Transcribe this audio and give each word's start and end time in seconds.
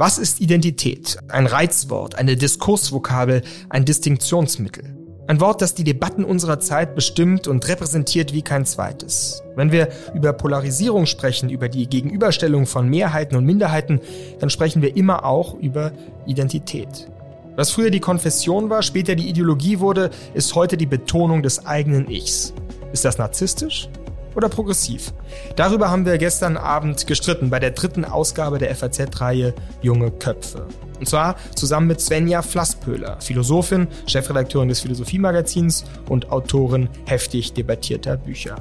Was 0.00 0.16
ist 0.18 0.40
Identität? 0.40 1.18
Ein 1.26 1.46
Reizwort, 1.46 2.14
eine 2.14 2.36
Diskursvokabel, 2.36 3.42
ein 3.68 3.84
Distinktionsmittel. 3.84 4.96
Ein 5.26 5.40
Wort, 5.40 5.60
das 5.60 5.74
die 5.74 5.82
Debatten 5.82 6.24
unserer 6.24 6.60
Zeit 6.60 6.94
bestimmt 6.94 7.48
und 7.48 7.66
repräsentiert 7.66 8.32
wie 8.32 8.42
kein 8.42 8.64
zweites. 8.64 9.42
Wenn 9.56 9.72
wir 9.72 9.88
über 10.14 10.32
Polarisierung 10.32 11.06
sprechen, 11.06 11.50
über 11.50 11.68
die 11.68 11.88
Gegenüberstellung 11.88 12.66
von 12.66 12.88
Mehrheiten 12.88 13.34
und 13.34 13.44
Minderheiten, 13.44 14.00
dann 14.38 14.50
sprechen 14.50 14.82
wir 14.82 14.96
immer 14.96 15.24
auch 15.24 15.54
über 15.54 15.90
Identität. 16.26 17.10
Was 17.56 17.72
früher 17.72 17.90
die 17.90 17.98
Konfession 17.98 18.70
war, 18.70 18.84
später 18.84 19.16
die 19.16 19.28
Ideologie 19.28 19.80
wurde, 19.80 20.10
ist 20.32 20.54
heute 20.54 20.76
die 20.76 20.86
Betonung 20.86 21.42
des 21.42 21.66
eigenen 21.66 22.08
Ichs. 22.08 22.54
Ist 22.92 23.04
das 23.04 23.18
narzisstisch? 23.18 23.88
Oder 24.34 24.48
progressiv? 24.48 25.12
Darüber 25.56 25.90
haben 25.90 26.06
wir 26.06 26.18
gestern 26.18 26.56
Abend 26.56 27.06
gestritten 27.06 27.50
bei 27.50 27.58
der 27.58 27.72
dritten 27.72 28.04
Ausgabe 28.04 28.58
der 28.58 28.74
FAZ-Reihe 28.74 29.54
Junge 29.82 30.10
Köpfe. 30.10 30.66
Und 30.98 31.08
zwar 31.08 31.36
zusammen 31.54 31.86
mit 31.86 32.00
Svenja 32.00 32.42
Flasspöhler, 32.42 33.20
Philosophin, 33.20 33.88
Chefredakteurin 34.06 34.68
des 34.68 34.80
Philosophiemagazins 34.80 35.84
und 36.08 36.30
Autorin 36.30 36.88
heftig 37.06 37.52
debattierter 37.52 38.16
Bücher. 38.16 38.56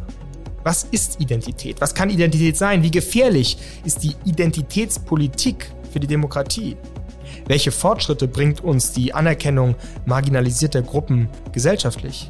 Was 0.64 0.84
ist 0.84 1.22
Identität? 1.22 1.80
Was 1.80 1.95
kann 1.95 2.09
Identität 2.09 2.58
sein? 2.58 2.84
Wie 2.84 2.92
gefährlich 2.92 3.58
ist 3.86 4.04
die 4.04 4.16
Identitätspolitik 4.26 5.72
für 5.92 6.00
die 6.00 6.08
Demokratie? 6.08 6.76
Welche 7.48 7.72
Fortschritte 7.72 8.28
bringt 8.28 8.62
uns 8.62 8.92
die 8.92 9.14
Anerkennung 9.14 9.76
marginalisierter 10.06 10.81
Gruppen 10.81 11.30
gesellschaftlich? 11.54 12.30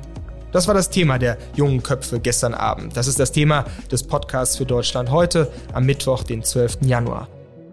Das 0.51 0.67
war 0.67 0.73
das 0.73 0.89
Thema 0.89 1.19
der 1.19 1.37
jungen 1.55 1.83
Köpfe 1.83 2.19
gestern 2.19 2.53
Abend. 2.53 2.95
Das 2.95 3.07
ist 3.07 3.19
das 3.19 3.31
Thema 3.31 3.65
des 3.91 4.03
Podcasts 4.03 4.55
für 4.57 4.65
Deutschland 4.65 5.11
heute 5.11 5.51
am 5.73 5.85
Mittwoch, 5.85 6.23
den 6.23 6.43
12. 6.43 6.79
Januar. 6.81 7.27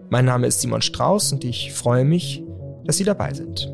Mein 0.09 0.25
Name 0.25 0.47
ist 0.47 0.61
Simon 0.61 0.81
Strauß 0.81 1.33
und 1.33 1.43
ich 1.43 1.73
freue 1.73 2.05
mich, 2.05 2.43
dass 2.83 2.97
Sie 2.97 3.03
dabei 3.03 3.33
sind. 3.33 3.73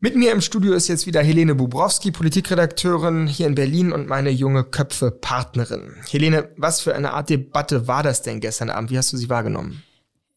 Mit 0.00 0.16
mir 0.16 0.32
im 0.32 0.40
Studio 0.40 0.74
ist 0.74 0.88
jetzt 0.88 1.06
wieder 1.06 1.22
Helene 1.22 1.54
Bubrowski, 1.54 2.10
Politikredakteurin 2.10 3.26
hier 3.26 3.46
in 3.46 3.54
Berlin 3.54 3.92
und 3.92 4.08
meine 4.08 4.30
junge 4.30 4.64
Köpfe-Partnerin. 4.64 5.94
Helene, 6.08 6.50
was 6.56 6.80
für 6.80 6.94
eine 6.94 7.12
Art 7.12 7.30
Debatte 7.30 7.86
war 7.88 8.02
das 8.02 8.22
denn 8.22 8.40
gestern 8.40 8.70
Abend? 8.70 8.90
Wie 8.90 8.98
hast 8.98 9.12
du 9.12 9.16
sie 9.16 9.28
wahrgenommen? 9.28 9.82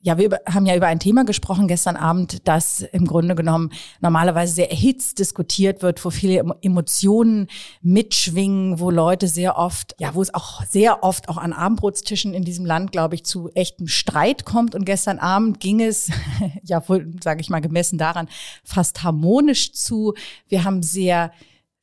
Ja, 0.03 0.17
wir 0.17 0.39
haben 0.51 0.65
ja 0.65 0.75
über 0.75 0.87
ein 0.87 0.99
Thema 0.99 1.25
gesprochen 1.25 1.67
gestern 1.67 1.95
Abend, 1.95 2.47
das 2.47 2.81
im 2.81 3.05
Grunde 3.05 3.35
genommen 3.35 3.71
normalerweise 3.99 4.55
sehr 4.55 4.71
erhitzt 4.71 5.19
diskutiert 5.19 5.83
wird, 5.83 6.03
wo 6.03 6.09
viele 6.09 6.43
Emotionen 6.61 7.47
mitschwingen, 7.83 8.79
wo 8.79 8.89
Leute 8.89 9.27
sehr 9.27 9.57
oft, 9.57 9.95
ja, 9.99 10.15
wo 10.15 10.21
es 10.23 10.33
auch 10.33 10.63
sehr 10.65 11.03
oft 11.03 11.29
auch 11.29 11.37
an 11.37 11.53
Abendbrotstischen 11.53 12.33
in 12.33 12.43
diesem 12.43 12.65
Land, 12.65 12.91
glaube 12.91 13.13
ich, 13.13 13.25
zu 13.25 13.49
echtem 13.49 13.87
Streit 13.87 14.43
kommt. 14.43 14.73
Und 14.73 14.85
gestern 14.85 15.19
Abend 15.19 15.59
ging 15.59 15.81
es, 15.81 16.09
ja, 16.63 16.87
wohl, 16.89 17.13
sage 17.23 17.41
ich 17.41 17.51
mal, 17.51 17.61
gemessen 17.61 17.99
daran, 17.99 18.27
fast 18.63 19.03
harmonisch 19.03 19.73
zu. 19.73 20.15
Wir 20.47 20.63
haben 20.63 20.81
sehr 20.81 21.31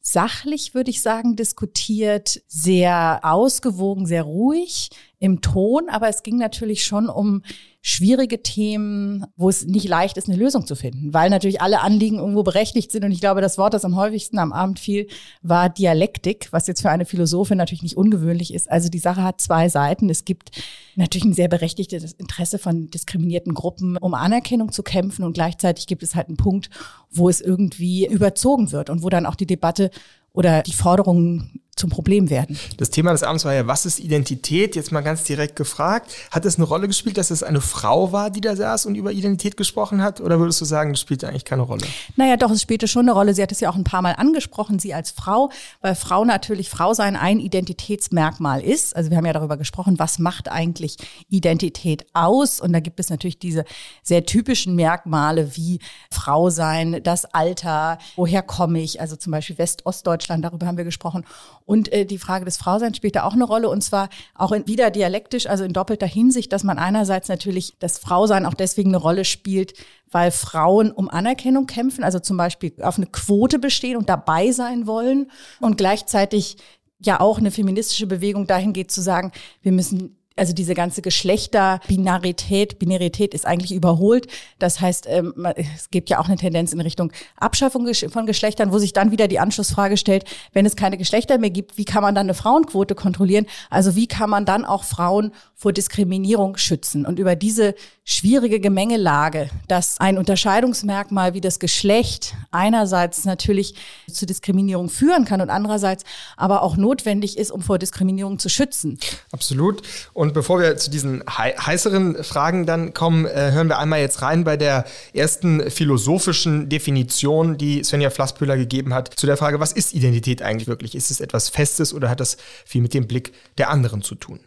sachlich, 0.00 0.74
würde 0.74 0.90
ich 0.90 1.02
sagen, 1.02 1.36
diskutiert, 1.36 2.40
sehr 2.48 3.20
ausgewogen, 3.22 4.06
sehr 4.06 4.22
ruhig 4.24 4.90
im 5.20 5.40
Ton, 5.40 5.88
aber 5.88 6.08
es 6.08 6.22
ging 6.22 6.36
natürlich 6.36 6.84
schon 6.84 7.08
um 7.08 7.42
schwierige 7.80 8.42
Themen, 8.42 9.24
wo 9.36 9.48
es 9.48 9.64
nicht 9.64 9.88
leicht 9.88 10.16
ist, 10.16 10.28
eine 10.28 10.36
Lösung 10.38 10.66
zu 10.66 10.76
finden, 10.76 11.14
weil 11.14 11.30
natürlich 11.30 11.60
alle 11.60 11.80
Anliegen 11.80 12.18
irgendwo 12.18 12.42
berechtigt 12.42 12.92
sind. 12.92 13.04
Und 13.04 13.12
ich 13.12 13.20
glaube, 13.20 13.40
das 13.40 13.56
Wort, 13.56 13.74
das 13.74 13.84
am 13.84 13.96
häufigsten 13.96 14.38
am 14.38 14.52
Abend 14.52 14.78
fiel, 14.78 15.08
war 15.42 15.68
Dialektik, 15.68 16.48
was 16.50 16.66
jetzt 16.66 16.82
für 16.82 16.90
eine 16.90 17.04
Philosophin 17.04 17.58
natürlich 17.58 17.82
nicht 17.82 17.96
ungewöhnlich 17.96 18.52
ist. 18.52 18.70
Also 18.70 18.88
die 18.88 18.98
Sache 18.98 19.22
hat 19.22 19.40
zwei 19.40 19.68
Seiten. 19.68 20.10
Es 20.10 20.24
gibt 20.24 20.50
natürlich 20.96 21.24
ein 21.24 21.34
sehr 21.34 21.48
berechtigtes 21.48 22.12
Interesse 22.12 22.58
von 22.58 22.90
diskriminierten 22.90 23.54
Gruppen, 23.54 23.96
um 23.96 24.14
Anerkennung 24.14 24.70
zu 24.70 24.82
kämpfen. 24.82 25.24
Und 25.24 25.32
gleichzeitig 25.32 25.86
gibt 25.86 26.02
es 26.02 26.14
halt 26.14 26.28
einen 26.28 26.36
Punkt, 26.36 26.70
wo 27.10 27.28
es 27.28 27.40
irgendwie 27.40 28.06
überzogen 28.06 28.72
wird 28.72 28.90
und 28.90 29.02
wo 29.02 29.08
dann 29.08 29.26
auch 29.26 29.36
die 29.36 29.46
Debatte 29.46 29.90
oder 30.32 30.62
die 30.62 30.72
Forderungen 30.72 31.60
zum 31.78 31.90
Problem 31.90 32.30
werden. 32.30 32.58
Das 32.76 32.90
Thema 32.90 33.12
des 33.12 33.22
Abends 33.22 33.44
war 33.44 33.54
ja, 33.54 33.66
was 33.66 33.86
ist 33.86 33.98
Identität? 34.00 34.76
Jetzt 34.76 34.92
mal 34.92 35.00
ganz 35.00 35.24
direkt 35.24 35.56
gefragt. 35.56 36.12
Hat 36.30 36.44
es 36.44 36.56
eine 36.56 36.64
Rolle 36.64 36.88
gespielt, 36.88 37.16
dass 37.16 37.30
es 37.30 37.42
eine 37.42 37.60
Frau 37.60 38.12
war, 38.12 38.30
die 38.30 38.40
da 38.40 38.56
saß 38.56 38.86
und 38.86 38.94
über 38.94 39.12
Identität 39.12 39.56
gesprochen 39.56 40.02
hat? 40.02 40.20
Oder 40.20 40.38
würdest 40.38 40.60
du 40.60 40.64
sagen, 40.64 40.92
das 40.92 41.00
spielte 41.00 41.28
eigentlich 41.28 41.44
keine 41.44 41.62
Rolle? 41.62 41.86
Naja, 42.16 42.36
doch, 42.36 42.50
es 42.50 42.62
spielte 42.62 42.88
schon 42.88 43.02
eine 43.02 43.12
Rolle. 43.12 43.34
Sie 43.34 43.42
hat 43.42 43.52
es 43.52 43.60
ja 43.60 43.70
auch 43.70 43.76
ein 43.76 43.84
paar 43.84 44.02
Mal 44.02 44.12
angesprochen, 44.12 44.78
sie 44.78 44.94
als 44.94 45.10
Frau, 45.10 45.50
weil 45.80 45.94
Frau 45.94 46.24
natürlich 46.24 46.68
Frau 46.68 46.94
sein 46.94 47.16
ein 47.16 47.40
Identitätsmerkmal 47.40 48.60
ist. 48.62 48.94
Also 48.96 49.10
wir 49.10 49.16
haben 49.16 49.26
ja 49.26 49.32
darüber 49.32 49.56
gesprochen, 49.56 49.98
was 49.98 50.18
macht 50.18 50.50
eigentlich 50.50 50.96
Identität 51.28 52.06
aus? 52.12 52.60
Und 52.60 52.72
da 52.72 52.80
gibt 52.80 53.00
es 53.00 53.10
natürlich 53.10 53.38
diese 53.38 53.64
sehr 54.02 54.24
typischen 54.24 54.74
Merkmale 54.74 55.56
wie 55.56 55.80
Frau 56.10 56.50
sein, 56.50 57.00
das 57.02 57.24
Alter, 57.26 57.98
woher 58.16 58.42
komme 58.42 58.80
ich? 58.80 59.00
Also 59.00 59.16
zum 59.16 59.30
Beispiel 59.32 59.58
West-Ostdeutschland, 59.58 60.44
darüber 60.44 60.66
haben 60.66 60.76
wir 60.76 60.84
gesprochen. 60.84 61.24
Und 61.68 61.92
äh, 61.92 62.06
die 62.06 62.16
Frage 62.16 62.46
des 62.46 62.56
Frauseins 62.56 62.96
spielt 62.96 63.14
da 63.14 63.24
auch 63.24 63.34
eine 63.34 63.44
Rolle 63.44 63.68
und 63.68 63.82
zwar 63.82 64.08
auch 64.34 64.52
in, 64.52 64.66
wieder 64.66 64.90
dialektisch, 64.90 65.46
also 65.46 65.64
in 65.64 65.74
doppelter 65.74 66.06
Hinsicht, 66.06 66.50
dass 66.50 66.64
man 66.64 66.78
einerseits 66.78 67.28
natürlich 67.28 67.74
das 67.78 67.98
Frausein 67.98 68.46
auch 68.46 68.54
deswegen 68.54 68.88
eine 68.88 68.96
Rolle 68.96 69.26
spielt, 69.26 69.74
weil 70.10 70.30
Frauen 70.30 70.90
um 70.90 71.10
Anerkennung 71.10 71.66
kämpfen, 71.66 72.04
also 72.04 72.20
zum 72.20 72.38
Beispiel 72.38 72.72
auf 72.80 72.96
eine 72.96 73.04
Quote 73.04 73.58
bestehen 73.58 73.98
und 73.98 74.08
dabei 74.08 74.50
sein 74.50 74.86
wollen 74.86 75.30
und 75.60 75.76
gleichzeitig 75.76 76.56
ja 77.00 77.20
auch 77.20 77.36
eine 77.36 77.50
feministische 77.50 78.06
Bewegung 78.06 78.46
dahin 78.46 78.72
geht 78.72 78.90
zu 78.90 79.02
sagen, 79.02 79.30
wir 79.60 79.72
müssen 79.72 80.17
also 80.38 80.52
diese 80.52 80.74
ganze 80.74 81.02
Geschlechterbinarität, 81.02 82.78
Binarität 82.78 83.34
ist 83.34 83.46
eigentlich 83.46 83.72
überholt. 83.72 84.26
Das 84.58 84.80
heißt, 84.80 85.06
ähm, 85.08 85.34
es 85.56 85.90
gibt 85.90 86.10
ja 86.10 86.18
auch 86.20 86.26
eine 86.26 86.36
Tendenz 86.36 86.72
in 86.72 86.80
Richtung 86.80 87.12
Abschaffung 87.36 87.86
von 88.08 88.26
Geschlechtern, 88.26 88.72
wo 88.72 88.78
sich 88.78 88.92
dann 88.92 89.10
wieder 89.10 89.28
die 89.28 89.38
Anschlussfrage 89.38 89.96
stellt, 89.96 90.24
wenn 90.52 90.66
es 90.66 90.76
keine 90.76 90.96
Geschlechter 90.96 91.38
mehr 91.38 91.50
gibt, 91.50 91.78
wie 91.78 91.84
kann 91.84 92.02
man 92.02 92.14
dann 92.14 92.26
eine 92.26 92.34
Frauenquote 92.34 92.94
kontrollieren? 92.94 93.46
Also 93.70 93.96
wie 93.96 94.06
kann 94.06 94.30
man 94.30 94.44
dann 94.44 94.64
auch 94.64 94.84
Frauen 94.84 95.32
vor 95.54 95.72
Diskriminierung 95.72 96.56
schützen? 96.56 97.06
Und 97.06 97.18
über 97.18 97.36
diese 97.36 97.74
schwierige 98.10 98.58
Gemengelage, 98.58 99.50
dass 99.68 100.00
ein 100.00 100.16
Unterscheidungsmerkmal 100.16 101.34
wie 101.34 101.42
das 101.42 101.58
Geschlecht 101.58 102.34
einerseits 102.50 103.26
natürlich 103.26 103.74
zu 104.10 104.24
Diskriminierung 104.24 104.88
führen 104.88 105.26
kann 105.26 105.42
und 105.42 105.50
andererseits 105.50 106.04
aber 106.38 106.62
auch 106.62 106.78
notwendig 106.78 107.36
ist, 107.36 107.50
um 107.50 107.60
vor 107.60 107.78
Diskriminierung 107.78 108.38
zu 108.38 108.48
schützen. 108.48 108.98
Absolut. 109.30 109.82
Und 110.14 110.32
bevor 110.32 110.58
wir 110.58 110.78
zu 110.78 110.90
diesen 110.90 111.22
heißeren 111.28 112.24
Fragen 112.24 112.64
dann 112.64 112.94
kommen, 112.94 113.26
äh, 113.26 113.52
hören 113.52 113.68
wir 113.68 113.78
einmal 113.78 114.00
jetzt 114.00 114.22
rein 114.22 114.42
bei 114.42 114.56
der 114.56 114.86
ersten 115.12 115.70
philosophischen 115.70 116.70
Definition, 116.70 117.58
die 117.58 117.84
Svenja 117.84 118.08
Flasspöhler 118.08 118.56
gegeben 118.56 118.94
hat, 118.94 119.12
zu 119.20 119.26
der 119.26 119.36
Frage, 119.36 119.60
was 119.60 119.72
ist 119.72 119.92
Identität 119.92 120.40
eigentlich 120.40 120.66
wirklich? 120.66 120.94
Ist 120.94 121.10
es 121.10 121.20
etwas 121.20 121.50
Festes 121.50 121.92
oder 121.92 122.08
hat 122.08 122.20
das 122.20 122.38
viel 122.64 122.80
mit 122.80 122.94
dem 122.94 123.06
Blick 123.06 123.34
der 123.58 123.68
anderen 123.68 124.00
zu 124.00 124.14
tun? 124.14 124.40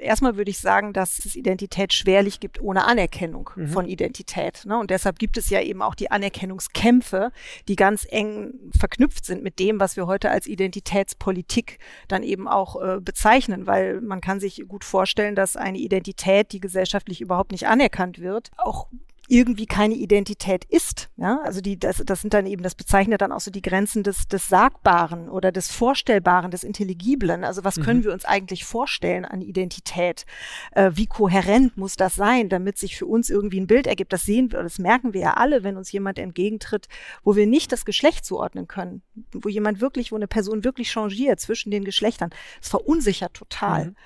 Erstmal 0.00 0.36
würde 0.36 0.50
ich 0.50 0.58
sagen, 0.58 0.92
dass 0.92 1.24
es 1.24 1.36
Identität 1.36 1.92
schwerlich 1.92 2.40
gibt 2.40 2.60
ohne 2.60 2.84
Anerkennung 2.84 3.50
mhm. 3.54 3.68
von 3.68 3.86
Identität. 3.86 4.64
Ne? 4.64 4.78
Und 4.78 4.90
deshalb 4.90 5.18
gibt 5.18 5.36
es 5.36 5.50
ja 5.50 5.60
eben 5.60 5.82
auch 5.82 5.94
die 5.94 6.10
Anerkennungskämpfe, 6.10 7.32
die 7.68 7.76
ganz 7.76 8.06
eng 8.08 8.54
verknüpft 8.78 9.24
sind 9.24 9.42
mit 9.42 9.58
dem, 9.58 9.80
was 9.80 9.96
wir 9.96 10.06
heute 10.06 10.30
als 10.30 10.46
Identitätspolitik 10.46 11.78
dann 12.08 12.22
eben 12.22 12.48
auch 12.48 12.80
äh, 12.82 13.00
bezeichnen, 13.00 13.66
weil 13.66 14.00
man 14.00 14.20
kann 14.20 14.40
sich 14.40 14.64
gut 14.68 14.84
vorstellen, 14.84 15.34
dass 15.34 15.56
eine 15.56 15.78
Identität, 15.78 16.52
die 16.52 16.60
gesellschaftlich 16.60 17.20
überhaupt 17.20 17.52
nicht 17.52 17.66
anerkannt 17.66 18.20
wird, 18.20 18.50
auch 18.56 18.88
irgendwie 19.28 19.66
keine 19.66 19.94
Identität 19.94 20.64
ist. 20.64 21.08
Ja? 21.16 21.40
Also 21.42 21.60
die, 21.60 21.78
das, 21.78 22.02
das 22.04 22.20
sind 22.20 22.34
dann 22.34 22.46
eben, 22.46 22.62
das 22.62 22.74
bezeichnet 22.74 23.20
dann 23.20 23.32
auch 23.32 23.40
so 23.40 23.50
die 23.50 23.62
Grenzen 23.62 24.02
des, 24.02 24.28
des 24.28 24.48
Sagbaren 24.48 25.28
oder 25.28 25.50
des 25.52 25.70
Vorstellbaren, 25.70 26.50
des 26.50 26.64
Intelligiblen. 26.64 27.44
Also 27.44 27.64
was 27.64 27.76
mhm. 27.76 27.82
können 27.82 28.04
wir 28.04 28.12
uns 28.12 28.24
eigentlich 28.24 28.64
vorstellen 28.64 29.24
an 29.24 29.40
Identität? 29.40 30.26
Äh, 30.72 30.92
wie 30.94 31.06
kohärent 31.06 31.76
muss 31.76 31.96
das 31.96 32.14
sein, 32.14 32.48
damit 32.48 32.78
sich 32.78 32.96
für 32.96 33.06
uns 33.06 33.28
irgendwie 33.30 33.60
ein 33.60 33.66
Bild 33.66 33.86
ergibt? 33.86 34.12
Das 34.12 34.24
sehen 34.24 34.52
wir, 34.52 34.62
das 34.62 34.78
merken 34.78 35.12
wir 35.12 35.20
ja 35.20 35.34
alle, 35.34 35.64
wenn 35.64 35.76
uns 35.76 35.90
jemand 35.90 36.18
entgegentritt, 36.18 36.86
wo 37.24 37.34
wir 37.34 37.46
nicht 37.46 37.72
das 37.72 37.84
Geschlecht 37.84 38.24
zuordnen 38.24 38.68
können, 38.68 39.02
wo 39.32 39.48
jemand 39.48 39.80
wirklich, 39.80 40.12
wo 40.12 40.16
eine 40.16 40.28
Person 40.28 40.64
wirklich 40.64 40.90
changiert 40.90 41.40
zwischen 41.40 41.70
den 41.70 41.84
Geschlechtern. 41.84 42.30
Das 42.60 42.68
verunsichert 42.68 43.34
total. 43.34 43.86
Mhm. 43.86 43.96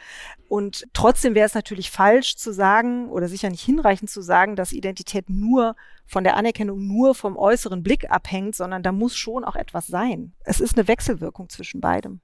Und 0.48 0.88
trotzdem 0.94 1.36
wäre 1.36 1.46
es 1.46 1.54
natürlich 1.54 1.92
falsch 1.92 2.36
zu 2.36 2.52
sagen 2.52 3.08
oder 3.08 3.28
sicher 3.28 3.50
nicht 3.50 3.64
hinreichend 3.64 4.10
zu 4.10 4.20
sagen, 4.20 4.56
dass 4.56 4.72
Identität 4.72 5.09
nur 5.28 5.76
von 6.06 6.24
der 6.24 6.36
Anerkennung 6.36 6.86
nur 6.86 7.14
vom 7.14 7.36
äußeren 7.36 7.82
Blick 7.82 8.10
abhängt, 8.10 8.54
sondern 8.54 8.82
da 8.82 8.92
muss 8.92 9.16
schon 9.16 9.44
auch 9.44 9.56
etwas 9.56 9.86
sein. 9.86 10.32
Es 10.44 10.60
ist 10.60 10.76
eine 10.76 10.88
Wechselwirkung 10.88 11.48
zwischen 11.48 11.80
beidem. 11.80 12.20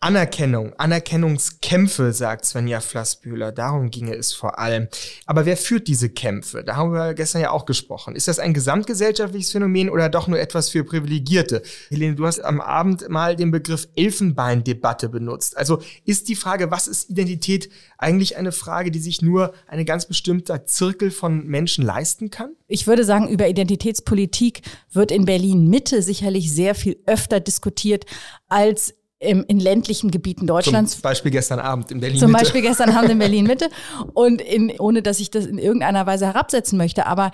Anerkennung, 0.00 0.74
Anerkennungskämpfe, 0.74 2.12
sagt 2.12 2.44
Svenja 2.44 2.80
Flassbühler. 2.80 3.50
Darum 3.50 3.90
ginge 3.90 4.14
es 4.14 4.34
vor 4.34 4.58
allem. 4.58 4.88
Aber 5.24 5.46
wer 5.46 5.56
führt 5.56 5.88
diese 5.88 6.10
Kämpfe? 6.10 6.62
Da 6.62 6.76
haben 6.76 6.92
wir 6.92 7.14
gestern 7.14 7.40
ja 7.40 7.50
auch 7.50 7.64
gesprochen. 7.64 8.14
Ist 8.14 8.28
das 8.28 8.38
ein 8.38 8.52
gesamtgesellschaftliches 8.52 9.52
Phänomen 9.52 9.88
oder 9.88 10.10
doch 10.10 10.28
nur 10.28 10.38
etwas 10.38 10.68
für 10.68 10.84
Privilegierte? 10.84 11.62
Helene, 11.88 12.14
du 12.14 12.26
hast 12.26 12.40
am 12.40 12.60
Abend 12.60 13.08
mal 13.08 13.36
den 13.36 13.50
Begriff 13.50 13.88
Elfenbeindebatte 13.96 15.08
benutzt. 15.08 15.56
Also 15.56 15.80
ist 16.04 16.28
die 16.28 16.36
Frage, 16.36 16.70
was 16.70 16.88
ist 16.88 17.08
Identität, 17.08 17.70
eigentlich 17.96 18.36
eine 18.36 18.52
Frage, 18.52 18.90
die 18.90 19.00
sich 19.00 19.22
nur 19.22 19.54
ein 19.66 19.84
ganz 19.86 20.04
bestimmter 20.04 20.66
Zirkel 20.66 21.10
von 21.10 21.46
Menschen 21.46 21.84
leisten 21.84 22.28
kann? 22.28 22.54
Ich 22.68 22.86
würde 22.86 23.04
sagen, 23.04 23.28
über 23.28 23.48
Identitätspolitik 23.48 24.60
wird 24.92 25.10
in 25.10 25.24
Berlin 25.24 25.68
Mitte 25.68 26.02
sicherlich 26.02 26.52
sehr 26.52 26.74
viel 26.74 26.98
öfter 27.06 27.40
diskutiert 27.40 28.04
als 28.48 28.94
im, 29.18 29.44
in 29.48 29.60
ländlichen 29.60 30.10
Gebieten 30.10 30.46
Deutschlands. 30.46 30.92
Zum 30.92 31.02
Beispiel 31.02 31.30
gestern 31.30 31.58
Abend 31.58 31.90
in 31.90 32.00
Berlin. 32.00 32.18
Zum 32.18 32.30
Mitte. 32.30 32.44
Beispiel 32.44 32.62
gestern 32.62 32.90
Abend 32.90 33.10
in 33.10 33.18
Berlin 33.18 33.46
Mitte. 33.46 33.70
Und 34.14 34.40
in, 34.42 34.70
ohne 34.78 35.02
dass 35.02 35.20
ich 35.20 35.30
das 35.30 35.46
in 35.46 35.58
irgendeiner 35.58 36.06
Weise 36.06 36.26
herabsetzen 36.26 36.76
möchte, 36.76 37.06
aber 37.06 37.30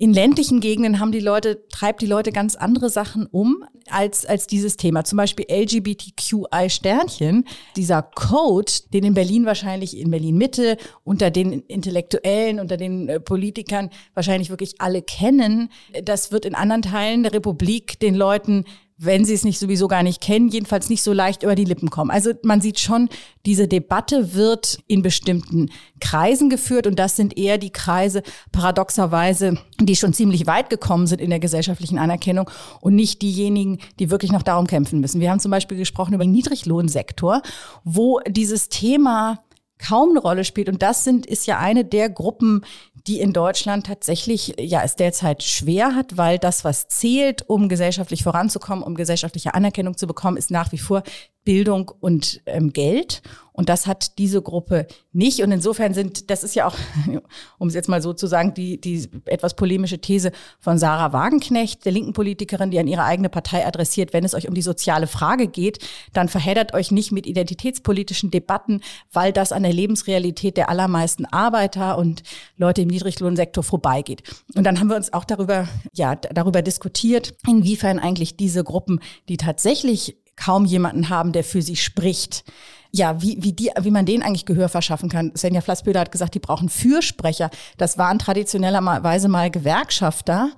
in 0.00 0.14
ländlichen 0.14 0.60
Gegenden 0.60 0.98
haben 0.98 1.12
die 1.12 1.20
Leute, 1.20 1.68
treibt 1.68 2.00
die 2.00 2.06
Leute 2.06 2.32
ganz 2.32 2.56
andere 2.56 2.88
Sachen 2.88 3.26
um 3.26 3.64
als, 3.90 4.24
als 4.24 4.46
dieses 4.46 4.78
Thema. 4.78 5.04
Zum 5.04 5.18
Beispiel 5.18 5.44
LGBTQI-Sternchen, 5.50 7.44
dieser 7.76 8.00
Code, 8.00 8.72
den 8.94 9.04
in 9.04 9.12
Berlin 9.12 9.44
wahrscheinlich 9.44 9.98
in 9.98 10.10
Berlin 10.10 10.38
Mitte 10.38 10.78
unter 11.04 11.30
den 11.30 11.52
Intellektuellen, 11.52 12.60
unter 12.60 12.78
den 12.78 13.10
äh, 13.10 13.20
Politikern 13.20 13.90
wahrscheinlich 14.14 14.48
wirklich 14.48 14.80
alle 14.80 15.02
kennen. 15.02 15.68
Das 16.02 16.32
wird 16.32 16.46
in 16.46 16.54
anderen 16.54 16.80
Teilen 16.80 17.22
der 17.22 17.34
Republik 17.34 18.00
den 18.00 18.14
Leuten 18.14 18.64
wenn 19.02 19.24
sie 19.24 19.32
es 19.32 19.44
nicht 19.44 19.58
sowieso 19.58 19.88
gar 19.88 20.02
nicht 20.02 20.20
kennen, 20.20 20.50
jedenfalls 20.50 20.90
nicht 20.90 21.02
so 21.02 21.14
leicht 21.14 21.42
über 21.42 21.54
die 21.54 21.64
Lippen 21.64 21.88
kommen. 21.88 22.10
Also 22.10 22.32
man 22.42 22.60
sieht 22.60 22.78
schon, 22.78 23.08
diese 23.46 23.66
Debatte 23.66 24.34
wird 24.34 24.78
in 24.88 25.00
bestimmten 25.00 25.70
Kreisen 26.00 26.50
geführt 26.50 26.86
und 26.86 26.98
das 26.98 27.16
sind 27.16 27.38
eher 27.38 27.56
die 27.56 27.70
Kreise 27.70 28.22
paradoxerweise, 28.52 29.56
die 29.80 29.96
schon 29.96 30.12
ziemlich 30.12 30.46
weit 30.46 30.68
gekommen 30.68 31.06
sind 31.06 31.22
in 31.22 31.30
der 31.30 31.40
gesellschaftlichen 31.40 31.98
Anerkennung 31.98 32.50
und 32.82 32.94
nicht 32.94 33.22
diejenigen, 33.22 33.78
die 33.98 34.10
wirklich 34.10 34.32
noch 34.32 34.42
darum 34.42 34.66
kämpfen 34.66 35.00
müssen. 35.00 35.22
Wir 35.22 35.30
haben 35.30 35.40
zum 35.40 35.50
Beispiel 35.50 35.78
gesprochen 35.78 36.12
über 36.12 36.24
den 36.24 36.32
Niedriglohnsektor, 36.32 37.40
wo 37.84 38.20
dieses 38.28 38.68
Thema 38.68 39.38
kaum 39.80 40.10
eine 40.10 40.20
Rolle 40.20 40.44
spielt. 40.44 40.68
Und 40.68 40.82
das 40.82 41.04
sind, 41.04 41.26
ist 41.26 41.46
ja 41.46 41.58
eine 41.58 41.84
der 41.84 42.08
Gruppen, 42.10 42.64
die 43.10 43.20
in 43.20 43.32
Deutschland 43.32 43.86
tatsächlich, 43.86 44.54
ja, 44.56 44.82
es 44.84 44.94
derzeit 44.94 45.42
schwer 45.42 45.96
hat, 45.96 46.16
weil 46.16 46.38
das, 46.38 46.62
was 46.64 46.86
zählt, 46.86 47.42
um 47.48 47.68
gesellschaftlich 47.68 48.22
voranzukommen, 48.22 48.84
um 48.84 48.94
gesellschaftliche 48.94 49.54
Anerkennung 49.54 49.96
zu 49.96 50.06
bekommen, 50.06 50.36
ist 50.36 50.52
nach 50.52 50.70
wie 50.70 50.78
vor 50.78 51.02
Bildung 51.44 51.90
und 52.00 52.42
ähm, 52.46 52.72
Geld. 52.72 53.22
Und 53.52 53.68
das 53.68 53.86
hat 53.86 54.18
diese 54.18 54.40
Gruppe 54.40 54.86
nicht. 55.12 55.42
Und 55.42 55.52
insofern 55.52 55.92
sind, 55.92 56.30
das 56.30 56.44
ist 56.44 56.54
ja 56.54 56.66
auch, 56.66 56.76
um 57.58 57.68
es 57.68 57.74
jetzt 57.74 57.88
mal 57.88 58.00
so 58.00 58.12
zu 58.12 58.26
sagen, 58.26 58.54
die, 58.54 58.80
die 58.80 59.06
etwas 59.26 59.54
polemische 59.54 59.98
These 59.98 60.32
von 60.60 60.78
Sarah 60.78 61.12
Wagenknecht, 61.12 61.84
der 61.84 61.92
linken 61.92 62.12
Politikerin, 62.12 62.70
die 62.70 62.78
an 62.78 62.86
ihre 62.86 63.04
eigene 63.04 63.28
Partei 63.28 63.66
adressiert, 63.66 64.12
wenn 64.12 64.24
es 64.24 64.34
euch 64.34 64.48
um 64.48 64.54
die 64.54 64.62
soziale 64.62 65.06
Frage 65.06 65.46
geht, 65.46 65.78
dann 66.12 66.28
verheddert 66.28 66.72
euch 66.72 66.90
nicht 66.90 67.12
mit 67.12 67.26
identitätspolitischen 67.26 68.30
Debatten, 68.30 68.80
weil 69.12 69.32
das 69.32 69.52
an 69.52 69.62
der 69.62 69.72
Lebensrealität 69.72 70.56
der 70.56 70.70
allermeisten 70.70 71.26
Arbeiter 71.26 71.98
und 71.98 72.22
Leute 72.56 72.82
im 72.82 72.88
Niedriglohnsektor 72.88 73.64
vorbeigeht. 73.64 74.22
Und 74.54 74.64
dann 74.64 74.80
haben 74.80 74.88
wir 74.88 74.96
uns 74.96 75.12
auch 75.12 75.24
darüber, 75.24 75.68
ja, 75.92 76.14
darüber 76.16 76.62
diskutiert, 76.62 77.34
inwiefern 77.46 77.98
eigentlich 77.98 78.36
diese 78.36 78.64
Gruppen, 78.64 79.00
die 79.28 79.36
tatsächlich 79.36 80.16
kaum 80.42 80.64
jemanden 80.64 81.08
haben, 81.08 81.32
der 81.32 81.44
für 81.44 81.62
sie 81.62 81.76
spricht. 81.76 82.44
Ja, 82.92 83.22
wie, 83.22 83.36
wie, 83.40 83.52
die, 83.52 83.70
wie 83.80 83.90
man 83.92 84.06
denen 84.06 84.24
eigentlich 84.24 84.46
Gehör 84.46 84.68
verschaffen 84.68 85.08
kann. 85.08 85.30
Senja 85.34 85.60
Flassböder 85.60 86.00
hat 86.00 86.10
gesagt, 86.10 86.34
die 86.34 86.40
brauchen 86.40 86.68
Fürsprecher. 86.68 87.50
Das 87.76 87.98
waren 87.98 88.18
traditionellerweise 88.18 89.28
mal 89.28 89.50
Gewerkschafter 89.50 90.50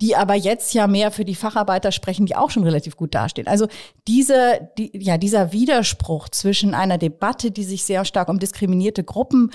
die 0.00 0.16
aber 0.16 0.34
jetzt 0.34 0.72
ja 0.72 0.86
mehr 0.86 1.10
für 1.10 1.24
die 1.24 1.34
Facharbeiter 1.34 1.92
sprechen, 1.92 2.26
die 2.26 2.34
auch 2.34 2.50
schon 2.50 2.64
relativ 2.64 2.96
gut 2.96 3.14
dastehen. 3.14 3.46
Also 3.46 3.68
diese, 4.08 4.70
die, 4.78 4.90
ja, 4.94 5.18
dieser 5.18 5.52
Widerspruch 5.52 6.30
zwischen 6.30 6.74
einer 6.74 6.96
Debatte, 6.96 7.50
die 7.50 7.64
sich 7.64 7.84
sehr 7.84 8.04
stark 8.04 8.28
um 8.28 8.38
diskriminierte 8.38 9.04
Gruppen 9.04 9.50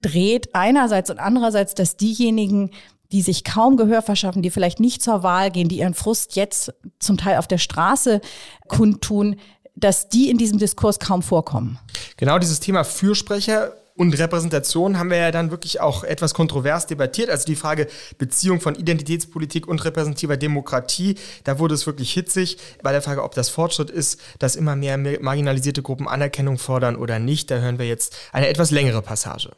dreht, 0.00 0.54
einerseits 0.54 1.10
und 1.10 1.18
andererseits, 1.18 1.74
dass 1.74 1.98
diejenigen, 1.98 2.70
die 3.12 3.22
sich 3.22 3.44
kaum 3.44 3.76
Gehör 3.76 4.02
verschaffen, 4.02 4.42
die 4.42 4.50
vielleicht 4.50 4.80
nicht 4.80 5.02
zur 5.02 5.22
Wahl 5.22 5.50
gehen, 5.50 5.68
die 5.68 5.78
ihren 5.78 5.94
Frust 5.94 6.36
jetzt 6.36 6.72
zum 6.98 7.16
Teil 7.16 7.38
auf 7.38 7.48
der 7.48 7.58
Straße 7.58 8.20
kundtun, 8.68 9.36
dass 9.74 10.08
die 10.08 10.30
in 10.30 10.38
diesem 10.38 10.58
Diskurs 10.58 10.98
kaum 10.98 11.22
vorkommen. 11.22 11.78
Genau 12.16 12.38
dieses 12.38 12.60
Thema 12.60 12.84
Fürsprecher 12.84 13.72
und 13.96 14.18
Repräsentation 14.18 14.98
haben 14.98 15.10
wir 15.10 15.18
ja 15.18 15.30
dann 15.30 15.50
wirklich 15.50 15.80
auch 15.80 16.04
etwas 16.04 16.32
kontrovers 16.32 16.86
debattiert. 16.86 17.28
Also 17.28 17.44
die 17.44 17.56
Frage 17.56 17.86
Beziehung 18.16 18.60
von 18.60 18.74
Identitätspolitik 18.74 19.68
und 19.68 19.84
repräsentativer 19.84 20.38
Demokratie, 20.38 21.16
da 21.44 21.58
wurde 21.58 21.74
es 21.74 21.86
wirklich 21.86 22.12
hitzig. 22.12 22.56
Bei 22.82 22.92
der 22.92 23.02
Frage, 23.02 23.22
ob 23.22 23.34
das 23.34 23.50
Fortschritt 23.50 23.90
ist, 23.90 24.18
dass 24.38 24.56
immer 24.56 24.74
mehr 24.74 24.96
marginalisierte 24.96 25.82
Gruppen 25.82 26.08
Anerkennung 26.08 26.56
fordern 26.56 26.96
oder 26.96 27.18
nicht, 27.18 27.50
da 27.50 27.58
hören 27.58 27.78
wir 27.78 27.86
jetzt 27.86 28.16
eine 28.32 28.48
etwas 28.48 28.70
längere 28.70 29.02
Passage. 29.02 29.50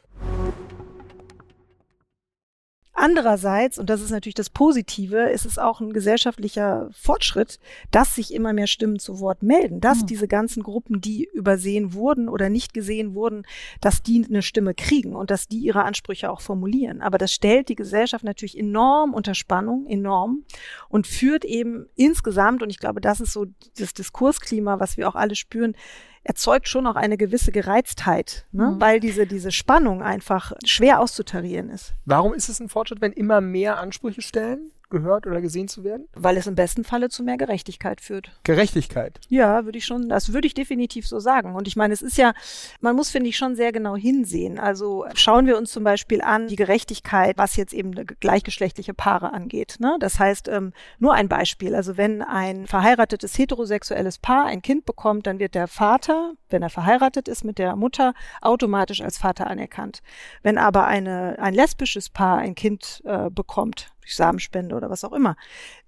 Andererseits, 2.95 3.79
und 3.79 3.89
das 3.89 4.01
ist 4.01 4.11
natürlich 4.11 4.35
das 4.35 4.51
Positive, 4.51 5.29
ist 5.29 5.45
es 5.45 5.57
auch 5.57 5.81
ein 5.81 5.93
gesellschaftlicher 5.93 6.89
Fortschritt, 6.91 7.59
dass 7.89 8.13
sich 8.13 8.31
immer 8.31 8.53
mehr 8.53 8.67
Stimmen 8.67 8.99
zu 8.99 9.19
Wort 9.19 9.41
melden, 9.41 9.81
dass 9.81 10.01
mhm. 10.01 10.05
diese 10.05 10.27
ganzen 10.27 10.61
Gruppen, 10.61 11.01
die 11.01 11.27
übersehen 11.33 11.93
wurden 11.93 12.29
oder 12.29 12.49
nicht 12.49 12.71
gesehen 12.71 13.15
wurden, 13.15 13.47
dass 13.81 14.03
die 14.03 14.23
eine 14.23 14.43
Stimme 14.43 14.75
kriegen 14.75 15.15
und 15.15 15.31
dass 15.31 15.47
die 15.47 15.57
ihre 15.57 15.85
Ansprüche 15.85 16.29
auch 16.29 16.41
formulieren. 16.41 17.01
Aber 17.01 17.17
das 17.17 17.33
stellt 17.33 17.69
die 17.69 17.75
Gesellschaft 17.75 18.23
natürlich 18.23 18.57
enorm 18.57 19.15
unter 19.15 19.33
Spannung, 19.33 19.87
enorm 19.87 20.43
und 20.87 21.07
führt 21.07 21.45
eben 21.45 21.87
insgesamt, 21.95 22.61
und 22.61 22.69
ich 22.69 22.77
glaube, 22.77 23.01
das 23.01 23.19
ist 23.19 23.33
so 23.33 23.47
das 23.75 23.95
Diskursklima, 23.95 24.79
was 24.79 24.97
wir 24.97 25.09
auch 25.09 25.15
alle 25.15 25.35
spüren, 25.35 25.75
erzeugt 26.23 26.67
schon 26.67 26.87
auch 26.87 26.95
eine 26.95 27.17
gewisse 27.17 27.51
Gereiztheit, 27.51 28.45
ne? 28.51 28.71
Mhm. 28.71 28.81
weil 28.81 28.99
diese, 28.99 29.27
diese 29.27 29.51
Spannung 29.51 30.01
einfach 30.01 30.53
schwer 30.65 30.99
auszutarieren 30.99 31.69
ist. 31.69 31.93
Warum 32.05 32.33
ist 32.33 32.49
es 32.49 32.59
ein 32.59 32.69
Fortschritt, 32.69 33.01
wenn 33.01 33.11
immer 33.11 33.41
mehr 33.41 33.79
Ansprüche 33.79 34.21
stellen? 34.21 34.71
Gehört 34.93 35.27
oder 35.27 35.41
gesehen 35.41 35.67
zu 35.67 35.83
werden? 35.83 36.07
Weil 36.13 36.37
es 36.37 36.47
im 36.47 36.55
besten 36.55 36.85
Falle 36.85 37.09
zu 37.09 37.23
mehr 37.23 37.37
Gerechtigkeit 37.37 37.99
führt. 37.99 38.31
Gerechtigkeit? 38.43 39.19
Ja, 39.27 39.65
würde 39.65 39.77
ich 39.77 39.85
schon, 39.85 40.07
das 40.07 40.31
würde 40.31 40.47
ich 40.47 40.53
definitiv 40.53 41.05
so 41.05 41.19
sagen. 41.19 41.55
Und 41.55 41.67
ich 41.67 41.75
meine, 41.75 41.93
es 41.93 42.01
ist 42.01 42.17
ja, 42.17 42.33
man 42.79 42.95
muss, 42.95 43.09
finde 43.09 43.29
ich, 43.29 43.35
schon 43.35 43.55
sehr 43.55 43.71
genau 43.73 43.97
hinsehen. 43.97 44.59
Also 44.59 45.05
schauen 45.15 45.47
wir 45.47 45.57
uns 45.57 45.71
zum 45.71 45.83
Beispiel 45.83 46.21
an 46.21 46.47
die 46.47 46.55
Gerechtigkeit, 46.55 47.37
was 47.37 47.55
jetzt 47.55 47.73
eben 47.73 47.93
gleichgeschlechtliche 47.93 48.93
Paare 48.93 49.33
angeht. 49.33 49.77
Ne? 49.79 49.97
Das 49.99 50.19
heißt, 50.19 50.47
ähm, 50.47 50.71
nur 50.99 51.13
ein 51.13 51.27
Beispiel. 51.27 51.75
Also 51.75 51.97
wenn 51.97 52.21
ein 52.21 52.67
verheiratetes 52.67 53.37
heterosexuelles 53.37 54.19
Paar 54.19 54.45
ein 54.45 54.61
Kind 54.61 54.85
bekommt, 54.85 55.27
dann 55.27 55.39
wird 55.39 55.55
der 55.55 55.67
Vater, 55.67 56.33
wenn 56.49 56.61
er 56.61 56.69
verheiratet 56.69 57.27
ist 57.27 57.43
mit 57.43 57.57
der 57.57 57.75
Mutter, 57.75 58.13
automatisch 58.41 59.01
als 59.01 59.17
Vater 59.17 59.47
anerkannt. 59.47 60.01
Wenn 60.43 60.59
aber 60.59 60.85
eine, 60.85 61.39
ein 61.39 61.55
lesbisches 61.55 62.09
Paar 62.09 62.37
ein 62.37 62.53
Kind 62.53 63.01
äh, 63.05 63.31
bekommt, 63.31 63.92
durch 64.03 64.15
Samenspende 64.15 64.75
oder 64.75 64.89
was 64.89 65.03
auch 65.03 65.13
immer. 65.13 65.35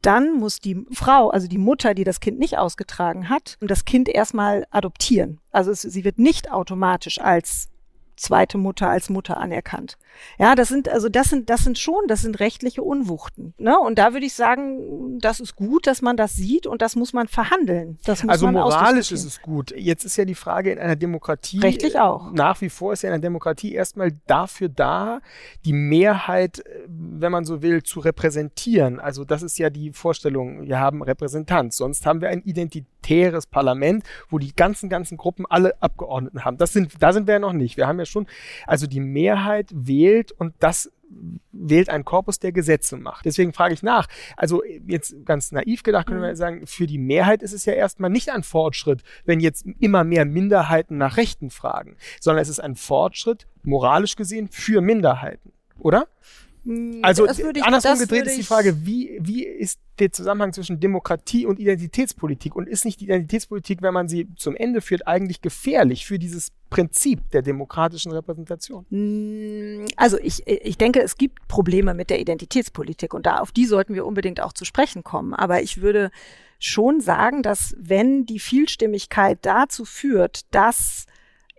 Dann 0.01 0.34
muss 0.34 0.60
die 0.60 0.86
Frau, 0.91 1.29
also 1.29 1.48
die 1.48 1.57
Mutter, 1.57 1.93
die 1.93 2.03
das 2.03 2.19
Kind 2.19 2.39
nicht 2.39 2.57
ausgetragen 2.57 3.29
hat, 3.29 3.57
das 3.62 3.86
Kind 3.86 4.10
erstmal 4.10 4.65
adoptieren. 4.72 5.39
Also 5.51 5.72
es, 5.72 5.81
sie 5.81 6.03
wird 6.03 6.17
nicht 6.17 6.51
automatisch 6.51 7.19
als 7.19 7.69
zweite 8.15 8.57
Mutter 8.57 8.89
als 8.89 9.10
Mutter 9.10 9.38
anerkannt. 9.38 9.98
Ja, 10.39 10.55
das 10.55 10.69
sind 10.69 10.88
also 10.89 11.10
das 11.10 11.29
sind 11.29 11.50
das 11.50 11.63
sind 11.63 11.77
schon, 11.77 12.07
das 12.07 12.22
sind 12.22 12.39
rechtliche 12.39 12.81
Unwuchten. 12.81 13.53
Ne? 13.57 13.77
Und 13.77 13.98
da 13.98 14.13
würde 14.13 14.25
ich 14.25 14.34
sagen, 14.34 15.19
das 15.19 15.39
ist 15.39 15.55
gut, 15.55 15.88
dass 15.88 16.01
man 16.01 16.17
das 16.17 16.34
sieht 16.34 16.67
und 16.67 16.81
das 16.81 16.95
muss 16.95 17.13
man 17.13 17.27
verhandeln. 17.27 18.00
Das 18.05 18.24
muss 18.24 18.31
also 18.31 18.45
man 18.45 18.55
moralisch 18.55 19.12
ist 19.12 19.25
es 19.25 19.41
gut. 19.41 19.74
Jetzt 19.75 20.05
ist 20.05 20.17
ja 20.17 20.25
die 20.25 20.36
Frage 20.36 20.72
in 20.72 20.79
einer 20.79 20.95
Demokratie 20.95 21.60
rechtlich 21.60 22.00
auch. 22.00 22.31
Nach 22.31 22.62
wie 22.62 22.69
vor 22.69 22.93
ist 22.93 23.01
ja 23.03 23.10
in 23.10 23.13
einer 23.13 23.22
Demokratie 23.22 23.74
erstmal 23.74 24.12
dafür 24.27 24.69
da, 24.69 25.19
die 25.65 25.74
Mehrheit, 25.74 26.63
wenn 26.88 27.31
man 27.31 27.45
so 27.45 27.62
will, 27.62 27.84
zu 27.84 28.00
repräsentieren. 28.00 29.00
Also 29.00 29.25
das 29.25 29.43
ist 29.43 29.57
ja 29.57 29.69
die 29.69 29.91
Vorstellung. 29.91 30.63
Wir 30.63 30.79
haben 30.79 31.01
Repräsentanz, 31.01 31.77
sonst 31.77 32.05
haben 32.05 32.22
wir 32.22 32.29
ein 32.29 32.41
identitäres 33.06 33.46
Parlament, 33.46 34.04
wo 34.30 34.40
die 34.40 34.56
ganzen 34.56 34.90
ganzen 34.90 35.18
Gruppen 35.18 35.46
alle 35.48 35.82
Abgeordneten 35.82 36.44
haben. 36.46 36.58
Das 36.58 36.74
sind 36.74 36.94
da 37.00 37.14
sind 37.14 37.28
wir 37.28 37.36
ja 37.36 37.40
noch 37.40 37.54
nicht. 37.54 37.78
Wir 37.78 37.88
haben 37.88 38.00
ja 38.00 38.06
schon 38.06 38.28
also 38.66 38.88
die 38.88 39.00
Mehrheit 39.00 39.70
wählt 39.74 40.16
wählt 40.16 40.32
und 40.32 40.54
das 40.60 40.92
wählt 41.52 41.90
ein 41.90 42.04
Korpus, 42.04 42.40
der 42.40 42.52
Gesetze 42.52 42.98
macht. 42.98 43.26
Deswegen 43.26 43.54
frage 43.54 43.74
ich 43.74 43.84
nach. 43.84 44.08
Also 44.36 44.64
jetzt 44.88 45.26
ganz 45.26 45.52
naiv 45.52 45.84
gedacht, 45.84 46.08
können 46.08 46.22
wir 46.22 46.32
mhm. 46.32 46.36
sagen, 46.36 46.68
für 46.68 46.88
die 46.88 46.98
Mehrheit 46.98 47.44
ist 47.44 47.54
es 47.54 47.66
ja 47.66 47.74
erstmal 47.74 48.10
nicht 48.10 48.30
ein 48.30 48.44
Fortschritt, 48.44 49.04
wenn 49.24 49.40
jetzt 49.40 49.66
immer 49.80 50.04
mehr 50.04 50.26
Minderheiten 50.26 50.98
nach 50.98 51.18
Rechten 51.18 51.52
fragen, 51.52 51.96
sondern 52.20 52.42
es 52.42 52.50
ist 52.50 52.60
ein 52.60 52.76
Fortschritt, 52.76 53.48
moralisch 53.64 54.16
gesehen, 54.16 54.50
für 54.50 54.82
Minderheiten, 54.82 55.54
oder? 55.80 56.08
Hm, 56.65 57.00
also 57.03 57.27
ich, 57.27 57.63
andersrum 57.63 58.00
gedreht 58.00 58.25
ist 58.25 58.38
die 58.38 58.43
Frage, 58.43 58.86
wie, 58.86 59.17
wie 59.22 59.45
ist 59.45 59.79
der 60.00 60.12
Zusammenhang 60.12 60.51
zwischen 60.51 60.79
Demokratie 60.79 61.45
und 61.45 61.60
Identitätspolitik? 61.60 62.55
Und 62.55 62.67
ist 62.67 62.86
nicht 62.86 63.00
die 63.00 63.05
Identitätspolitik, 63.05 63.81
wenn 63.81 63.93
man 63.93 64.10
sie 64.10 64.27
zum 64.36 64.55
Ende 64.55 64.81
führt, 64.81 65.07
eigentlich 65.07 65.41
gefährlich 65.41 66.05
für 66.05 66.17
dieses 66.17 66.51
Prinzip 66.69 67.29
der 67.31 67.43
demokratischen 67.43 68.12
Repräsentation? 68.12 68.86
Hm, 68.89 69.86
also 69.95 70.17
ich, 70.17 70.45
ich 70.48 70.77
denke, 70.77 71.01
es 71.01 71.17
gibt 71.17 71.48
Probleme 71.48 71.93
mit 71.93 72.10
der 72.10 72.19
Identitätspolitik 72.19 73.13
und 73.13 73.25
da 73.25 73.38
auf 73.38 73.51
die 73.51 73.65
sollten 73.65 73.93
wir 73.93 74.05
unbedingt 74.05 74.41
auch 74.41 74.53
zu 74.53 74.65
sprechen 74.65 75.03
kommen. 75.03 75.34
Aber 75.34 75.62
ich 75.62 75.81
würde 75.81 76.10
schon 76.60 77.00
sagen, 77.00 77.43
dass 77.43 77.75
wenn 77.77 78.25
die 78.25 78.39
Vielstimmigkeit 78.39 79.39
dazu 79.43 79.86
führt, 79.86 80.41
dass 80.51 81.05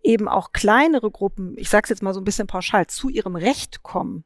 eben 0.03 0.29
auch 0.29 0.53
kleinere 0.53 1.11
Gruppen, 1.11 1.55
ich 1.57 1.69
sage 1.69 1.85
es 1.85 1.91
jetzt 1.91 2.03
mal 2.03 2.15
so 2.15 2.21
ein 2.21 2.25
bisschen 2.25 2.47
pauschal, 2.47 2.87
zu 2.87 3.09
ihrem 3.09 3.37
Recht 3.37 3.83
kommen, 3.83 4.25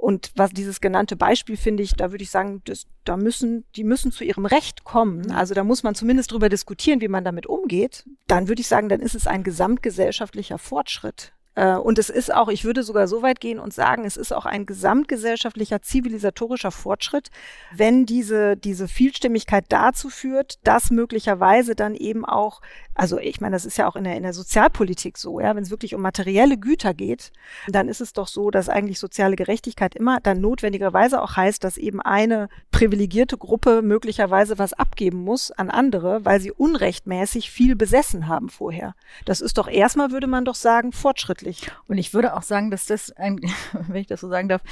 und 0.00 0.32
was 0.34 0.50
dieses 0.50 0.80
genannte 0.80 1.14
Beispiel 1.14 1.58
finde 1.58 1.82
ich, 1.82 1.92
da 1.92 2.10
würde 2.10 2.24
ich 2.24 2.30
sagen, 2.30 2.62
das, 2.64 2.86
da 3.04 3.18
müssen, 3.18 3.64
die 3.76 3.84
müssen 3.84 4.12
zu 4.12 4.24
ihrem 4.24 4.46
Recht 4.46 4.82
kommen. 4.82 5.22
Mhm. 5.26 5.32
Also 5.32 5.54
da 5.54 5.62
muss 5.62 5.82
man 5.82 5.94
zumindest 5.94 6.32
drüber 6.32 6.48
diskutieren, 6.48 7.02
wie 7.02 7.08
man 7.08 7.22
damit 7.22 7.46
umgeht. 7.46 8.04
Dann 8.26 8.48
würde 8.48 8.62
ich 8.62 8.68
sagen, 8.68 8.88
dann 8.88 9.00
ist 9.00 9.14
es 9.14 9.26
ein 9.26 9.44
gesamtgesellschaftlicher 9.44 10.56
Fortschritt. 10.56 11.34
Äh, 11.54 11.74
und 11.74 11.98
es 11.98 12.10
ist 12.10 12.32
auch, 12.32 12.48
ich 12.48 12.64
würde 12.64 12.82
sogar 12.82 13.08
so 13.08 13.22
weit 13.22 13.40
gehen 13.40 13.58
und 13.58 13.74
sagen, 13.74 14.04
es 14.04 14.16
ist 14.16 14.32
auch 14.32 14.46
ein 14.46 14.66
gesamtgesellschaftlicher 14.66 15.82
zivilisatorischer 15.82 16.70
Fortschritt, 16.70 17.30
wenn 17.74 18.06
diese, 18.06 18.56
diese 18.56 18.88
Vielstimmigkeit 18.88 19.64
dazu 19.68 20.10
führt, 20.10 20.58
dass 20.64 20.90
möglicherweise 20.90 21.74
dann 21.74 21.94
eben 21.94 22.24
auch, 22.24 22.60
also 22.94 23.18
ich 23.18 23.40
meine, 23.40 23.56
das 23.56 23.66
ist 23.66 23.78
ja 23.78 23.88
auch 23.88 23.96
in 23.96 24.04
der, 24.04 24.16
in 24.16 24.22
der 24.22 24.32
Sozialpolitik 24.32 25.18
so, 25.18 25.40
ja, 25.40 25.56
wenn 25.56 25.62
es 25.62 25.70
wirklich 25.70 25.94
um 25.94 26.02
materielle 26.02 26.56
Güter 26.56 26.94
geht, 26.94 27.32
dann 27.68 27.88
ist 27.88 28.00
es 28.00 28.12
doch 28.12 28.28
so, 28.28 28.50
dass 28.50 28.68
eigentlich 28.68 28.98
soziale 28.98 29.36
Gerechtigkeit 29.36 29.94
immer 29.94 30.20
dann 30.20 30.40
notwendigerweise 30.40 31.20
auch 31.20 31.36
heißt, 31.36 31.64
dass 31.64 31.78
eben 31.78 32.00
eine 32.00 32.48
privilegierte 32.70 33.36
Gruppe 33.36 33.82
möglicherweise 33.82 34.58
was 34.58 34.72
abgeben 34.72 35.18
muss 35.24 35.50
an 35.50 35.70
andere, 35.70 36.24
weil 36.24 36.40
sie 36.40 36.52
unrechtmäßig 36.52 37.50
viel 37.50 37.74
besessen 37.74 38.28
haben 38.28 38.48
vorher. 38.48 38.94
Das 39.24 39.40
ist 39.40 39.58
doch 39.58 39.68
erstmal, 39.68 40.12
würde 40.12 40.26
man 40.26 40.44
doch 40.44 40.54
sagen, 40.54 40.92
Fortschritt 40.92 41.39
fortschrittlich. 41.40 41.70
Und 41.88 41.98
ich 41.98 42.14
würde 42.14 42.36
auch 42.36 42.42
sagen, 42.42 42.70
dass 42.70 42.86
das 42.86 43.10
ein, 43.12 43.40
wenn 43.88 44.00
ich 44.00 44.06
das 44.06 44.20
so 44.20 44.28
sagen 44.28 44.48
darf, 44.48 44.62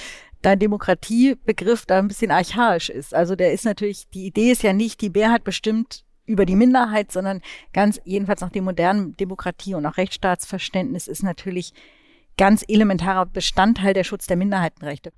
dein 0.42 0.58
Demokratiebegriff 0.58 1.86
da 1.86 1.98
ein 1.98 2.08
bisschen 2.08 2.30
archaisch 2.30 2.90
ist. 2.90 3.14
Also 3.14 3.34
der 3.34 3.52
ist 3.52 3.64
natürlich, 3.64 4.08
die 4.10 4.26
Idee 4.26 4.52
ist 4.52 4.62
ja 4.62 4.72
nicht, 4.72 5.00
die 5.00 5.10
Mehrheit 5.10 5.44
bestimmt 5.44 6.04
über 6.26 6.44
die 6.44 6.56
Minderheit, 6.56 7.10
sondern 7.10 7.40
ganz, 7.72 8.00
jedenfalls 8.04 8.42
nach 8.42 8.50
dem 8.50 8.64
modernen 8.64 9.16
Demokratie 9.16 9.74
und 9.74 9.86
auch 9.86 9.96
Rechtsstaatsverständnis 9.96 11.08
ist 11.08 11.22
natürlich 11.22 11.72
ganz 12.36 12.64
elementarer 12.68 13.26
Bestandteil 13.26 13.94
der 13.94 14.04
Schutz 14.04 14.26
der 14.26 14.36
Minderheitenrechte. 14.36 15.12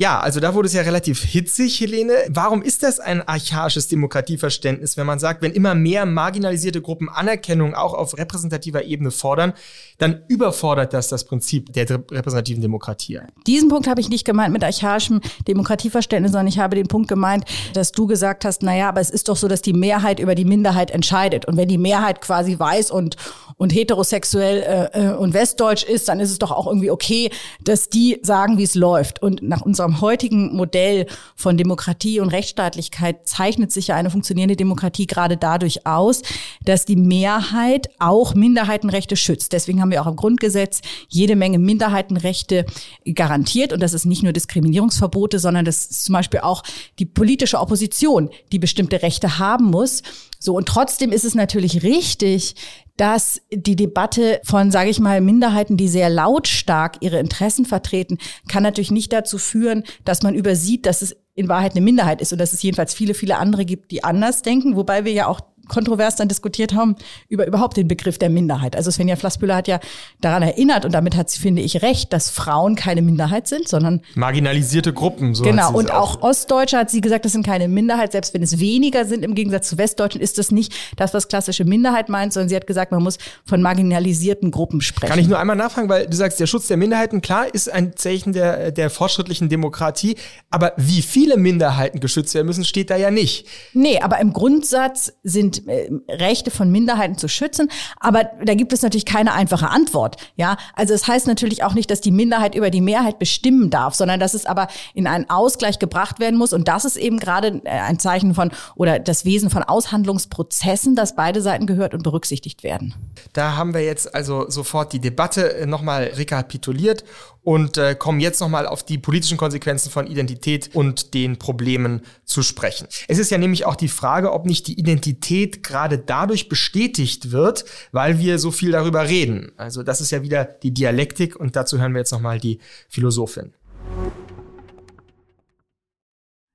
Ja, 0.00 0.20
also 0.20 0.38
da 0.38 0.54
wurde 0.54 0.66
es 0.68 0.74
ja 0.74 0.82
relativ 0.82 1.24
hitzig, 1.24 1.80
Helene. 1.80 2.14
Warum 2.28 2.62
ist 2.62 2.84
das 2.84 3.00
ein 3.00 3.26
archaisches 3.26 3.88
Demokratieverständnis, 3.88 4.96
wenn 4.96 5.06
man 5.06 5.18
sagt, 5.18 5.42
wenn 5.42 5.50
immer 5.50 5.74
mehr 5.74 6.06
marginalisierte 6.06 6.80
Gruppen 6.80 7.08
Anerkennung 7.08 7.74
auch 7.74 7.94
auf 7.94 8.16
repräsentativer 8.16 8.84
Ebene 8.84 9.10
fordern, 9.10 9.54
dann 9.98 10.22
überfordert 10.28 10.94
das 10.94 11.08
das 11.08 11.24
Prinzip 11.24 11.72
der 11.72 11.90
repräsentativen 11.90 12.62
Demokratie? 12.62 13.18
Diesen 13.48 13.70
Punkt 13.70 13.88
habe 13.88 14.00
ich 14.00 14.08
nicht 14.08 14.24
gemeint 14.24 14.52
mit 14.52 14.62
archaischem 14.62 15.20
Demokratieverständnis, 15.48 16.30
sondern 16.30 16.46
ich 16.46 16.60
habe 16.60 16.76
den 16.76 16.86
Punkt 16.86 17.08
gemeint, 17.08 17.44
dass 17.74 17.90
du 17.90 18.06
gesagt 18.06 18.44
hast, 18.44 18.62
naja, 18.62 18.90
aber 18.90 19.00
es 19.00 19.10
ist 19.10 19.28
doch 19.28 19.36
so, 19.36 19.48
dass 19.48 19.62
die 19.62 19.72
Mehrheit 19.72 20.20
über 20.20 20.36
die 20.36 20.44
Minderheit 20.44 20.92
entscheidet. 20.92 21.44
Und 21.46 21.56
wenn 21.56 21.68
die 21.68 21.76
Mehrheit 21.76 22.20
quasi 22.20 22.56
weiß 22.56 22.92
und, 22.92 23.16
und 23.56 23.74
heterosexuell 23.74 24.90
äh, 24.94 25.08
äh 25.08 25.16
und 25.16 25.34
westdeutsch 25.34 25.82
ist, 25.82 26.08
dann 26.08 26.20
ist 26.20 26.30
es 26.30 26.38
doch 26.38 26.52
auch 26.52 26.68
irgendwie 26.68 26.92
okay, 26.92 27.32
dass 27.64 27.88
die 27.88 28.20
sagen, 28.22 28.58
wie 28.58 28.62
es 28.62 28.76
läuft. 28.76 29.20
Und 29.20 29.42
nach 29.42 29.62
unserer 29.62 29.87
unserem 29.88 30.00
heutigen 30.00 30.54
Modell 30.54 31.06
von 31.34 31.56
Demokratie 31.56 32.20
und 32.20 32.28
Rechtsstaatlichkeit 32.28 33.26
zeichnet 33.26 33.72
sich 33.72 33.88
ja 33.88 33.96
eine 33.96 34.10
funktionierende 34.10 34.56
Demokratie 34.56 35.06
gerade 35.06 35.36
dadurch 35.36 35.86
aus, 35.86 36.22
dass 36.64 36.84
die 36.84 36.96
Mehrheit 36.96 37.88
auch 37.98 38.34
Minderheitenrechte 38.34 39.16
schützt. 39.16 39.52
Deswegen 39.52 39.80
haben 39.80 39.90
wir 39.90 40.02
auch 40.02 40.06
im 40.06 40.16
Grundgesetz 40.16 40.80
jede 41.08 41.36
Menge 41.36 41.58
Minderheitenrechte 41.58 42.66
garantiert. 43.14 43.72
Und 43.72 43.80
das 43.80 43.94
ist 43.94 44.04
nicht 44.04 44.22
nur 44.22 44.32
Diskriminierungsverbote, 44.32 45.38
sondern 45.38 45.64
das 45.64 45.86
ist 45.86 46.04
zum 46.04 46.12
Beispiel 46.12 46.40
auch 46.40 46.62
die 46.98 47.06
politische 47.06 47.58
Opposition, 47.58 48.30
die 48.52 48.58
bestimmte 48.58 49.02
Rechte 49.02 49.38
haben 49.38 49.66
muss. 49.66 50.02
So, 50.38 50.54
und 50.54 50.68
trotzdem 50.68 51.10
ist 51.10 51.24
es 51.24 51.34
natürlich 51.34 51.82
richtig, 51.82 52.54
dass 52.98 53.40
die 53.50 53.76
Debatte 53.76 54.40
von, 54.44 54.70
sage 54.70 54.90
ich 54.90 55.00
mal, 55.00 55.20
Minderheiten, 55.20 55.76
die 55.76 55.88
sehr 55.88 56.10
lautstark 56.10 56.96
ihre 57.00 57.18
Interessen 57.18 57.64
vertreten, 57.64 58.18
kann 58.48 58.62
natürlich 58.62 58.90
nicht 58.90 59.12
dazu 59.12 59.38
führen, 59.38 59.84
dass 60.04 60.22
man 60.22 60.34
übersieht, 60.34 60.84
dass 60.84 61.00
es 61.00 61.16
in 61.34 61.48
Wahrheit 61.48 61.72
eine 61.72 61.80
Minderheit 61.80 62.20
ist 62.20 62.32
und 62.32 62.40
dass 62.40 62.52
es 62.52 62.62
jedenfalls 62.62 62.92
viele, 62.92 63.14
viele 63.14 63.38
andere 63.38 63.64
gibt, 63.64 63.92
die 63.92 64.02
anders 64.02 64.42
denken, 64.42 64.74
wobei 64.74 65.04
wir 65.04 65.12
ja 65.12 65.28
auch 65.28 65.40
kontrovers 65.68 66.16
dann 66.16 66.28
diskutiert 66.28 66.74
haben 66.74 66.96
über 67.28 67.46
überhaupt 67.46 67.76
den 67.76 67.88
Begriff 67.88 68.18
der 68.18 68.30
Minderheit. 68.30 68.76
Also 68.76 68.90
Svenja 68.90 69.16
Flassbühler 69.16 69.56
hat 69.56 69.68
ja 69.68 69.80
daran 70.20 70.42
erinnert 70.42 70.84
und 70.84 70.92
damit 70.92 71.16
hat 71.16 71.30
sie, 71.30 71.38
finde 71.38 71.62
ich, 71.62 71.82
recht, 71.82 72.12
dass 72.12 72.30
Frauen 72.30 72.74
keine 72.74 73.02
Minderheit 73.02 73.46
sind, 73.46 73.68
sondern 73.68 74.00
marginalisierte 74.14 74.92
Gruppen. 74.92 75.34
So 75.34 75.44
genau. 75.44 75.72
Und 75.72 75.90
auch, 75.92 76.16
auch 76.16 76.22
Ostdeutsche 76.22 76.78
hat 76.78 76.90
sie 76.90 77.00
gesagt, 77.00 77.24
das 77.24 77.32
sind 77.32 77.44
keine 77.46 77.68
Minderheit. 77.68 78.12
Selbst 78.12 78.34
wenn 78.34 78.42
es 78.42 78.58
weniger 78.58 79.04
sind 79.04 79.24
im 79.24 79.34
Gegensatz 79.34 79.68
zu 79.68 79.78
Westdeutschen, 79.78 80.20
ist 80.20 80.38
das 80.38 80.50
nicht 80.50 80.72
das, 80.96 81.14
was 81.14 81.28
klassische 81.28 81.64
Minderheit 81.64 82.08
meint, 82.08 82.32
sondern 82.32 82.48
sie 82.48 82.56
hat 82.56 82.66
gesagt, 82.66 82.92
man 82.92 83.02
muss 83.02 83.18
von 83.44 83.62
marginalisierten 83.62 84.50
Gruppen 84.50 84.80
sprechen. 84.80 85.10
Kann 85.10 85.20
ich 85.20 85.28
nur 85.28 85.38
einmal 85.38 85.56
nachfragen, 85.56 85.88
weil 85.88 86.06
du 86.06 86.16
sagst, 86.16 86.40
der 86.40 86.46
Schutz 86.46 86.68
der 86.68 86.76
Minderheiten, 86.76 87.20
klar, 87.20 87.52
ist 87.52 87.70
ein 87.70 87.96
Zeichen 87.96 88.32
der, 88.32 88.70
der 88.72 88.90
fortschrittlichen 88.90 89.48
Demokratie. 89.48 90.16
Aber 90.50 90.72
wie 90.76 91.02
viele 91.02 91.36
Minderheiten 91.36 92.00
geschützt 92.00 92.34
werden 92.34 92.46
müssen, 92.46 92.64
steht 92.64 92.90
da 92.90 92.96
ja 92.96 93.10
nicht. 93.10 93.46
Nee, 93.72 94.00
aber 94.00 94.18
im 94.20 94.32
Grundsatz 94.32 95.12
sind 95.22 95.57
äh, 95.66 95.90
Rechte 96.08 96.50
von 96.50 96.70
Minderheiten 96.70 97.18
zu 97.18 97.28
schützen. 97.28 97.70
Aber 97.98 98.24
da 98.44 98.54
gibt 98.54 98.72
es 98.72 98.82
natürlich 98.82 99.06
keine 99.06 99.32
einfache 99.32 99.68
Antwort. 99.68 100.16
Ja, 100.36 100.56
also 100.74 100.94
es 100.94 100.98
das 100.98 101.08
heißt 101.08 101.26
natürlich 101.26 101.62
auch 101.62 101.74
nicht, 101.74 101.90
dass 101.90 102.00
die 102.00 102.10
Minderheit 102.10 102.54
über 102.54 102.70
die 102.70 102.80
Mehrheit 102.80 103.18
bestimmen 103.18 103.70
darf, 103.70 103.94
sondern 103.94 104.18
dass 104.20 104.34
es 104.34 104.46
aber 104.46 104.68
in 104.94 105.06
einen 105.06 105.30
Ausgleich 105.30 105.78
gebracht 105.78 106.18
werden 106.18 106.38
muss. 106.38 106.52
Und 106.52 106.68
das 106.68 106.84
ist 106.84 106.96
eben 106.96 107.18
gerade 107.18 107.62
äh, 107.64 107.70
ein 107.70 107.98
Zeichen 107.98 108.34
von 108.34 108.50
oder 108.74 108.98
das 108.98 109.24
Wesen 109.24 109.48
von 109.48 109.62
Aushandlungsprozessen, 109.62 110.96
dass 110.96 111.14
beide 111.14 111.40
Seiten 111.40 111.66
gehört 111.66 111.94
und 111.94 112.02
berücksichtigt 112.02 112.62
werden. 112.62 112.94
Da 113.32 113.56
haben 113.56 113.74
wir 113.74 113.82
jetzt 113.82 114.14
also 114.14 114.50
sofort 114.50 114.92
die 114.92 115.00
Debatte 115.00 115.56
äh, 115.56 115.66
nochmal 115.66 116.04
rekapituliert 116.14 117.04
und 117.48 117.78
äh, 117.78 117.94
kommen 117.94 118.20
jetzt 118.20 118.42
nochmal 118.42 118.66
auf 118.66 118.82
die 118.82 118.98
politischen 118.98 119.38
Konsequenzen 119.38 119.90
von 119.90 120.06
Identität 120.06 120.68
und 120.74 121.14
den 121.14 121.38
Problemen 121.38 122.02
zu 122.26 122.42
sprechen. 122.42 122.86
Es 123.08 123.16
ist 123.16 123.30
ja 123.30 123.38
nämlich 123.38 123.64
auch 123.64 123.74
die 123.74 123.88
Frage, 123.88 124.34
ob 124.34 124.44
nicht 124.44 124.66
die 124.66 124.78
Identität 124.78 125.62
gerade 125.62 125.96
dadurch 125.96 126.50
bestätigt 126.50 127.30
wird, 127.30 127.64
weil 127.90 128.18
wir 128.18 128.38
so 128.38 128.50
viel 128.50 128.72
darüber 128.72 129.08
reden. 129.08 129.50
Also 129.56 129.82
das 129.82 130.02
ist 130.02 130.10
ja 130.10 130.22
wieder 130.22 130.44
die 130.44 130.74
Dialektik 130.74 131.36
und 131.36 131.56
dazu 131.56 131.78
hören 131.78 131.94
wir 131.94 132.00
jetzt 132.00 132.12
nochmal 132.12 132.38
die 132.38 132.58
Philosophin. 132.90 133.54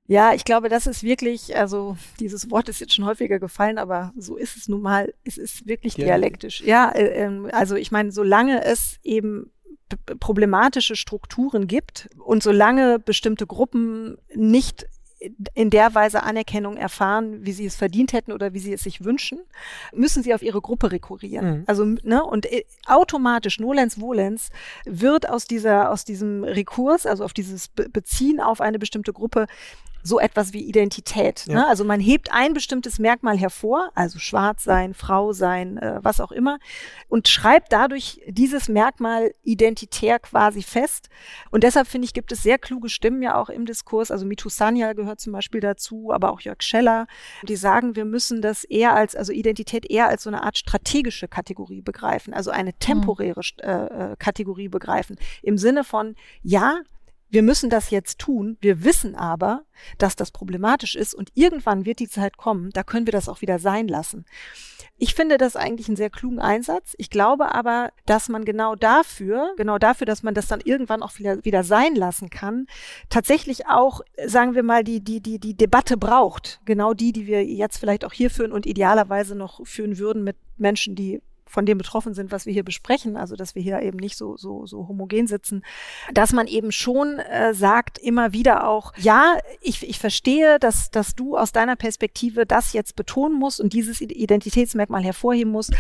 Ja, 0.06 0.36
ich 0.36 0.46
glaube, 0.46 0.70
das 0.70 0.86
ist 0.86 1.02
wirklich, 1.02 1.58
also 1.58 1.98
dieses 2.20 2.52
Wort 2.52 2.70
ist 2.70 2.82
jetzt 2.82 2.94
schon 2.94 3.06
häufiger 3.06 3.40
gefallen, 3.40 3.80
aber 3.80 4.14
so 4.16 4.36
ist 4.36 4.58
es 4.58 4.68
nun 4.68 4.84
mal. 4.84 5.12
Es 5.24 5.40
ist 5.40 5.66
wirklich 5.66 5.96
dialektisch. 5.96 6.62
Ja, 6.62 6.92
äh, 6.92 7.24
ähm, 7.24 7.50
also 7.52 7.74
ich 7.76 7.92
meine, 7.92 8.12
solange 8.12 8.64
es 8.64 9.00
eben 9.02 9.50
problematische 10.20 10.96
Strukturen 10.96 11.68
gibt 11.68 12.10
und 12.18 12.44
solange 12.44 13.00
bestimmte 13.00 13.48
Gruppen 13.48 14.18
nicht 14.34 14.88
in 15.54 15.70
der 15.70 15.96
Weise 15.96 16.24
Anerkennung 16.24 16.78
erfahren, 16.78 17.46
wie 17.46 17.54
sie 17.54 17.66
es 17.66 17.76
verdient 17.76 18.14
hätten 18.14 18.32
oder 18.32 18.54
wie 18.54 18.60
sie 18.60 18.74
es 18.74 18.84
sich 18.84 19.04
wünschen, 19.04 19.40
müssen 19.94 20.24
sie 20.24 20.34
auf 20.34 20.42
ihre 20.42 20.62
Gruppe 20.62 20.92
rekurrieren. 20.92 21.60
Mhm. 21.60 21.64
Also, 21.66 21.86
ne, 21.86 22.24
und 22.24 22.52
äh, 22.52 22.66
automatisch, 22.88 23.60
nolens 23.60 24.00
volens, 24.00 24.50
wird 24.86 25.30
aus 25.30 25.46
dieser, 25.46 25.92
aus 25.92 26.04
diesem 26.04 26.44
Rekurs, 26.44 27.06
also 27.06 27.24
auf 27.24 27.34
dieses 27.34 27.70
Beziehen 27.70 28.40
auf 28.40 28.62
eine 28.62 28.80
bestimmte 28.80 29.14
Gruppe, 29.14 29.48
so 30.04 30.20
etwas 30.20 30.54
wie 30.54 30.64
Identität. 30.64 31.46
Ja. 31.48 31.56
Ne? 31.56 31.68
Also 31.68 31.84
man 31.84 32.00
hebt 32.00 32.32
ein 32.32 32.54
bestimmtes 32.54 33.00
Merkmal 33.00 33.38
hervor, 33.38 33.90
also 33.96 34.20
schwarz 34.20 34.64
sein, 34.64 34.94
Frau 34.94 35.32
sein, 35.32 35.78
äh, 35.78 36.00
was 36.02 36.20
auch 36.20 36.32
immer, 36.32 36.60
und 37.08 37.28
schreibt 37.28 37.72
dadurch 37.72 38.22
dieses 38.28 38.68
Merkmal 38.68 39.34
identitär 39.44 40.20
quasi 40.20 40.62
fest. 40.62 41.10
Und 41.52 41.64
deshalb 41.64 41.88
finde 41.88 42.06
ich, 42.06 42.14
gibt 42.14 42.32
es 42.32 42.44
sehr 42.44 42.58
kluge 42.58 42.90
Stimmen 42.90 43.22
ja 43.22 43.36
auch 43.36 43.50
im 43.50 43.66
Diskurs. 43.66 44.12
Also 44.12 44.26
Mitu 44.26 44.50
Sanyal 44.50 44.94
gehört 44.94 45.22
zum 45.22 45.34
Beispiel 45.34 45.62
dazu, 45.62 46.12
aber 46.12 46.32
auch 46.32 46.42
Jörg 46.42 46.62
Scheller, 46.62 47.08
die 47.48 47.56
sagen, 47.56 47.96
wir 47.96 48.06
müssen 48.06 48.42
das 48.42 48.64
eher 48.66 48.94
als, 48.94 49.16
also 49.16 49.32
Identität 49.32 49.90
eher 49.90 50.08
als 50.08 50.24
so 50.24 50.30
eine 50.30 50.44
Art 50.44 50.58
strategische 50.58 51.28
Kategorie 51.28 51.82
begreifen, 51.82 52.34
also 52.34 52.52
eine 52.52 52.74
temporäre 52.74 53.42
äh, 53.62 53.72
äh, 53.72 54.16
Kategorie 54.18 54.68
begreifen. 54.68 55.18
Im 55.42 55.58
Sinne 55.58 55.84
von, 55.84 56.16
ja, 56.42 56.82
wir 57.34 57.42
müssen 57.42 57.72
das 57.72 57.90
jetzt 57.90 58.20
tun. 58.20 58.58
Wir 58.62 58.84
wissen 58.84 59.16
aber, 59.16 59.64
dass 59.98 60.16
das 60.16 60.30
problematisch 60.30 60.96
ist 60.96 61.16
und 61.16 61.32
irgendwann 61.34 61.84
wird 61.84 61.98
die 61.98 62.08
Zeit 62.08 62.38
kommen, 62.38 62.70
da 62.70 62.84
können 62.84 63.08
wir 63.08 63.12
das 63.12 63.28
auch 63.28 63.42
wieder 63.42 63.58
sein 63.58 63.88
lassen. 63.88 64.26
Ich 65.00 65.16
finde 65.16 65.40
das 65.40 65.56
eigentlich 65.56 65.88
einen 65.88 65.98
sehr 65.98 66.12
klugen 66.12 66.40
Einsatz. 66.40 66.94
Ich 67.00 67.10
glaube 67.10 67.56
aber, 67.56 67.92
dass 68.06 68.30
man 68.30 68.46
genau 68.46 68.76
dafür, 68.76 69.52
genau 69.58 69.80
dafür, 69.80 70.06
dass 70.06 70.22
man 70.22 70.36
das 70.36 70.46
dann 70.46 70.62
irgendwann 70.64 71.02
auch 71.02 71.18
wieder, 71.18 71.44
wieder 71.44 71.64
sein 71.64 71.96
lassen 71.96 72.30
kann, 72.30 72.68
tatsächlich 73.10 73.66
auch, 73.66 74.02
sagen 74.28 74.54
wir 74.54 74.62
mal, 74.62 74.84
die, 74.84 75.00
die, 75.00 75.20
die, 75.20 75.40
die 75.40 75.56
Debatte 75.56 75.98
braucht. 75.98 76.62
Genau 76.66 76.94
die, 76.94 77.12
die 77.12 77.26
wir 77.26 77.44
jetzt 77.44 77.80
vielleicht 77.80 78.06
auch 78.06 78.14
hier 78.14 78.30
führen 78.30 78.52
und 78.52 78.68
idealerweise 78.68 79.34
noch 79.34 79.66
führen 79.66 79.98
würden 79.98 80.24
mit 80.24 80.38
Menschen, 80.58 80.94
die 80.94 81.20
von 81.46 81.66
dem 81.66 81.78
betroffen 81.78 82.14
sind, 82.14 82.32
was 82.32 82.46
wir 82.46 82.54
hier 82.54 82.64
besprechen, 82.64 83.18
also 83.18 83.36
dass 83.36 83.56
wir 83.56 83.62
hier 83.62 83.82
eben 83.82 83.98
nicht 83.98 84.18
so, 84.18 84.38
so, 84.38 84.66
so 84.66 84.88
homogen 84.88 85.28
sitzen, 85.28 85.64
dass 86.14 86.34
man 86.34 86.48
eben 86.48 86.72
schon 86.72 87.20
äh, 87.20 87.54
sagt, 87.54 87.98
immer 87.98 88.34
wieder 88.34 88.68
auch, 88.68 88.94
ja, 88.98 89.38
ich, 89.62 89.88
ich 89.88 90.00
verstehe, 90.00 90.60
dass, 90.60 90.92
dass 90.92 91.16
du 91.16 91.38
aus 91.38 91.52
deiner 91.52 91.76
Perspektive 91.76 92.46
das 92.46 92.74
jetzt 92.74 92.96
betonen 92.96 93.38
musst 93.38 93.60
und 93.60 93.74
dieses 93.74 94.02
Identitätsmerkmal 94.02 95.04
hervorheben 95.04 95.52
musst. 95.52 95.74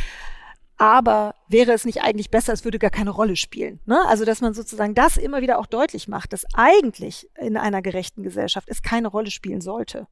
Aber 0.78 1.36
wäre 1.48 1.72
es 1.72 1.86
nicht 1.86 2.02
eigentlich 2.02 2.32
besser, 2.32 2.52
es 2.52 2.66
würde 2.66 2.80
gar 2.80 2.90
keine 2.90 3.12
Rolle 3.12 3.36
spielen. 3.36 3.80
Ne? 3.86 4.00
Also, 4.08 4.26
dass 4.26 4.42
man 4.42 4.54
sozusagen 4.54 4.96
das 4.96 5.18
immer 5.18 5.42
wieder 5.42 5.60
auch 5.60 5.68
deutlich 5.68 6.08
macht, 6.08 6.34
dass 6.34 6.46
eigentlich 6.56 7.30
in 7.40 7.58
einer 7.58 7.82
gerechten 7.82 8.24
Gesellschaft 8.24 8.68
es 8.70 8.82
keine 8.82 9.08
Rolle 9.08 9.30
spielen 9.30 9.62
sollte. 9.62 10.08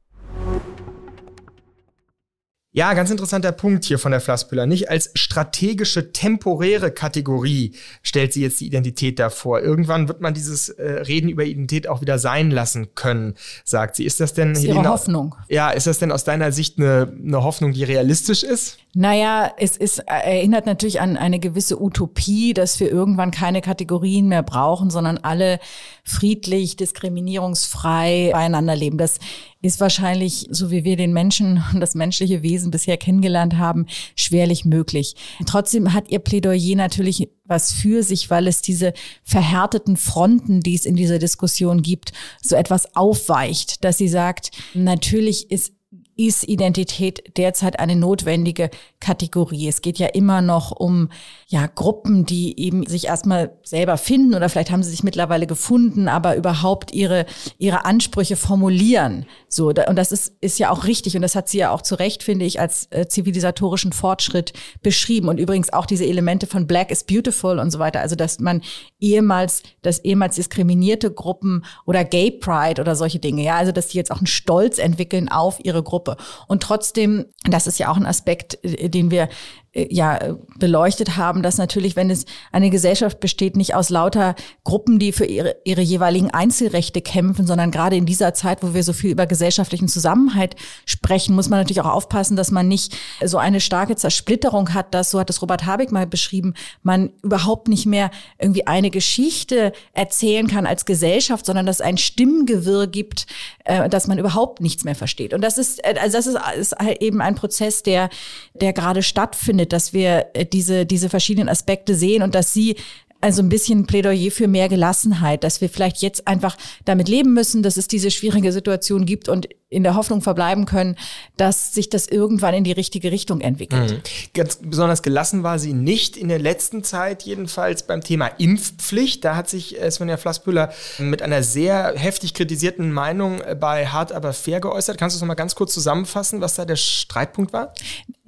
Ja, 2.74 2.94
ganz 2.94 3.10
interessanter 3.10 3.52
Punkt 3.52 3.84
hier 3.84 3.98
von 3.98 4.12
der 4.12 4.22
Flassbüller. 4.22 4.64
Nicht 4.64 4.88
als 4.88 5.10
strategische, 5.14 6.12
temporäre 6.12 6.90
Kategorie 6.90 7.74
stellt 8.02 8.32
sie 8.32 8.40
jetzt 8.40 8.60
die 8.60 8.66
Identität 8.66 9.18
davor. 9.18 9.60
Irgendwann 9.60 10.08
wird 10.08 10.22
man 10.22 10.32
dieses 10.32 10.70
äh, 10.70 11.02
Reden 11.02 11.28
über 11.28 11.44
Identität 11.44 11.86
auch 11.86 12.00
wieder 12.00 12.18
sein 12.18 12.50
lassen 12.50 12.94
können, 12.94 13.34
sagt 13.64 13.96
sie. 13.96 14.06
Ist 14.06 14.20
das 14.20 14.32
denn, 14.32 14.54
das 14.54 14.60
ist 14.60 14.64
Helena, 14.64 14.84
ihre 14.84 14.90
Hoffnung. 14.90 15.34
Ja, 15.48 15.70
ist 15.70 15.86
das 15.86 15.98
denn 15.98 16.10
aus 16.10 16.24
deiner 16.24 16.50
Sicht 16.50 16.78
eine, 16.78 17.14
eine 17.14 17.44
Hoffnung, 17.44 17.72
die 17.72 17.84
realistisch 17.84 18.42
ist? 18.42 18.78
Naja, 18.94 19.50
es 19.56 19.78
ist, 19.78 20.00
äh, 20.00 20.38
erinnert 20.38 20.66
natürlich 20.66 21.00
an 21.00 21.16
eine 21.16 21.40
gewisse 21.40 21.80
Utopie, 21.80 22.52
dass 22.52 22.78
wir 22.78 22.90
irgendwann 22.90 23.30
keine 23.30 23.62
Kategorien 23.62 24.28
mehr 24.28 24.42
brauchen, 24.42 24.90
sondern 24.90 25.16
alle 25.16 25.60
friedlich, 26.04 26.76
diskriminierungsfrei 26.76 28.30
beieinander 28.32 28.76
leben. 28.76 28.98
Das 28.98 29.18
ist 29.62 29.80
wahrscheinlich, 29.80 30.46
so 30.50 30.70
wie 30.70 30.84
wir 30.84 30.96
den 30.96 31.14
Menschen 31.14 31.64
und 31.72 31.80
das 31.80 31.94
menschliche 31.94 32.42
Wesen 32.42 32.70
bisher 32.70 32.98
kennengelernt 32.98 33.56
haben, 33.56 33.86
schwerlich 34.14 34.66
möglich. 34.66 35.14
Trotzdem 35.46 35.94
hat 35.94 36.10
ihr 36.10 36.18
Plädoyer 36.18 36.76
natürlich 36.76 37.30
was 37.44 37.72
für 37.72 38.02
sich, 38.02 38.28
weil 38.28 38.46
es 38.46 38.60
diese 38.60 38.92
verhärteten 39.24 39.96
Fronten, 39.96 40.60
die 40.60 40.74
es 40.74 40.84
in 40.84 40.96
dieser 40.96 41.18
Diskussion 41.18 41.80
gibt, 41.82 42.12
so 42.42 42.56
etwas 42.56 42.94
aufweicht, 42.94 43.84
dass 43.84 43.98
sie 43.98 44.08
sagt, 44.08 44.50
natürlich 44.74 45.50
ist 45.50 45.72
ist 46.16 46.44
Identität 46.44 47.36
derzeit 47.38 47.78
eine 47.78 47.96
notwendige 47.96 48.70
Kategorie. 49.00 49.68
Es 49.68 49.80
geht 49.80 49.98
ja 49.98 50.08
immer 50.08 50.42
noch 50.42 50.70
um 50.70 51.08
ja 51.48 51.66
Gruppen, 51.66 52.26
die 52.26 52.58
eben 52.60 52.86
sich 52.86 53.06
erstmal 53.06 53.56
selber 53.64 53.96
finden 53.96 54.34
oder 54.34 54.48
vielleicht 54.48 54.70
haben 54.70 54.82
sie 54.82 54.90
sich 54.90 55.02
mittlerweile 55.02 55.46
gefunden, 55.46 56.08
aber 56.08 56.36
überhaupt 56.36 56.92
ihre 56.92 57.24
ihre 57.58 57.84
Ansprüche 57.84 58.36
formulieren. 58.36 59.26
So 59.48 59.68
und 59.68 59.96
das 59.96 60.12
ist 60.12 60.34
ist 60.40 60.58
ja 60.58 60.70
auch 60.70 60.84
richtig 60.84 61.16
und 61.16 61.22
das 61.22 61.34
hat 61.34 61.48
sie 61.48 61.58
ja 61.58 61.70
auch 61.70 61.82
zu 61.82 61.94
Recht 61.94 62.22
finde 62.22 62.44
ich 62.44 62.60
als 62.60 62.88
äh, 62.90 63.06
zivilisatorischen 63.08 63.92
Fortschritt 63.92 64.52
beschrieben 64.82 65.28
und 65.28 65.38
übrigens 65.38 65.72
auch 65.72 65.86
diese 65.86 66.04
Elemente 66.04 66.46
von 66.46 66.66
Black 66.66 66.90
is 66.90 67.04
beautiful 67.04 67.58
und 67.58 67.70
so 67.70 67.78
weiter, 67.78 68.00
also 68.00 68.16
dass 68.16 68.38
man 68.38 68.60
ehemals 69.00 69.62
dass 69.80 69.98
ehemals 70.00 70.36
diskriminierte 70.36 71.10
Gruppen 71.10 71.64
oder 71.86 72.04
Gay 72.04 72.30
Pride 72.30 72.80
oder 72.80 72.96
solche 72.96 73.18
Dinge, 73.18 73.42
ja, 73.42 73.56
also 73.56 73.72
dass 73.72 73.88
die 73.88 73.96
jetzt 73.96 74.12
auch 74.12 74.18
einen 74.18 74.26
Stolz 74.26 74.78
entwickeln 74.78 75.30
auf 75.30 75.58
ihre 75.64 75.82
Gruppe 75.82 76.01
und 76.48 76.62
trotzdem, 76.62 77.26
das 77.44 77.66
ist 77.66 77.78
ja 77.78 77.90
auch 77.90 77.96
ein 77.96 78.06
Aspekt, 78.06 78.62
äh, 78.64 78.88
den 78.88 79.10
wir 79.10 79.28
ja 79.74 80.36
beleuchtet 80.58 81.16
haben, 81.16 81.42
dass 81.42 81.56
natürlich, 81.56 81.96
wenn 81.96 82.10
es 82.10 82.26
eine 82.52 82.68
Gesellschaft 82.68 83.20
besteht, 83.20 83.56
nicht 83.56 83.74
aus 83.74 83.88
lauter 83.88 84.34
Gruppen, 84.64 84.98
die 84.98 85.12
für 85.12 85.24
ihre, 85.24 85.56
ihre 85.64 85.80
jeweiligen 85.80 86.30
Einzelrechte 86.30 87.00
kämpfen, 87.00 87.46
sondern 87.46 87.70
gerade 87.70 87.96
in 87.96 88.04
dieser 88.04 88.34
Zeit, 88.34 88.62
wo 88.62 88.74
wir 88.74 88.82
so 88.82 88.92
viel 88.92 89.10
über 89.10 89.26
gesellschaftlichen 89.26 89.88
Zusammenhalt 89.88 90.56
sprechen, 90.84 91.34
muss 91.34 91.48
man 91.48 91.60
natürlich 91.60 91.80
auch 91.80 91.90
aufpassen, 91.90 92.36
dass 92.36 92.50
man 92.50 92.68
nicht 92.68 92.94
so 93.24 93.38
eine 93.38 93.60
starke 93.60 93.96
Zersplitterung 93.96 94.74
hat, 94.74 94.92
dass, 94.92 95.10
so 95.10 95.18
hat 95.18 95.30
es 95.30 95.40
Robert 95.40 95.64
Habeck 95.64 95.90
mal 95.90 96.06
beschrieben, 96.06 96.52
man 96.82 97.10
überhaupt 97.22 97.68
nicht 97.68 97.86
mehr 97.86 98.10
irgendwie 98.38 98.66
eine 98.66 98.90
Geschichte 98.90 99.72
erzählen 99.94 100.48
kann 100.48 100.66
als 100.66 100.84
Gesellschaft, 100.84 101.46
sondern 101.46 101.64
dass 101.64 101.80
ein 101.80 101.96
Stimmgewirr 101.96 102.88
gibt, 102.88 103.26
äh, 103.64 103.88
dass 103.88 104.06
man 104.06 104.18
überhaupt 104.18 104.60
nichts 104.60 104.84
mehr 104.84 104.94
versteht. 104.94 105.32
Und 105.32 105.40
das 105.40 105.56
ist, 105.56 105.82
äh, 105.82 105.94
also 105.98 106.18
das 106.18 106.26
ist, 106.26 106.38
ist 106.58 106.76
halt 106.78 107.00
eben 107.00 107.22
ein 107.22 107.36
Prozess, 107.36 107.82
der, 107.82 108.10
der 108.52 108.74
gerade 108.74 109.02
stattfindet 109.02 109.61
findet, 109.62 109.72
dass 109.72 109.92
wir 109.92 110.26
äh, 110.34 110.44
diese, 110.44 110.86
diese 110.86 111.08
verschiedenen 111.08 111.48
Aspekte 111.48 111.94
sehen 111.94 112.22
und 112.22 112.34
dass 112.34 112.52
sie 112.52 112.76
also 113.22 113.40
ein 113.40 113.48
bisschen 113.48 113.86
Plädoyer 113.86 114.30
für 114.30 114.48
mehr 114.48 114.68
Gelassenheit, 114.68 115.44
dass 115.44 115.60
wir 115.60 115.68
vielleicht 115.68 116.02
jetzt 116.02 116.26
einfach 116.26 116.56
damit 116.84 117.08
leben 117.08 117.32
müssen, 117.32 117.62
dass 117.62 117.76
es 117.76 117.86
diese 117.88 118.10
schwierige 118.10 118.52
Situation 118.52 119.06
gibt 119.06 119.28
und 119.28 119.48
in 119.72 119.84
der 119.84 119.94
Hoffnung 119.94 120.20
verbleiben 120.20 120.66
können, 120.66 120.96
dass 121.36 121.72
sich 121.72 121.88
das 121.88 122.06
irgendwann 122.06 122.54
in 122.54 122.64
die 122.64 122.72
richtige 122.72 123.10
Richtung 123.10 123.40
entwickelt. 123.40 123.92
Mhm. 123.92 124.00
Ganz 124.34 124.56
besonders 124.56 125.02
gelassen 125.02 125.42
war 125.42 125.58
sie 125.58 125.72
nicht 125.72 126.16
in 126.16 126.28
der 126.28 126.38
letzten 126.38 126.84
Zeit, 126.84 127.22
jedenfalls 127.22 127.84
beim 127.84 128.02
Thema 128.02 128.26
Impfpflicht. 128.26 129.24
Da 129.24 129.34
hat 129.34 129.48
sich 129.48 129.80
äh, 129.80 129.90
Svenja 129.90 130.18
Flassbüller 130.18 130.72
mit 130.98 131.22
einer 131.22 131.42
sehr 131.42 131.94
heftig 131.96 132.34
kritisierten 132.34 132.92
Meinung 132.92 133.40
äh, 133.40 133.56
bei 133.58 133.86
Hart 133.86 134.12
aber 134.12 134.32
fair 134.32 134.60
geäußert. 134.60 134.98
Kannst 134.98 135.14
du 135.14 135.18
es 135.18 135.20
nochmal 135.22 135.36
ganz 135.36 135.54
kurz 135.54 135.72
zusammenfassen, 135.72 136.40
was 136.40 136.56
da 136.56 136.64
der 136.64 136.76
Streitpunkt 136.76 137.52
war? 137.52 137.72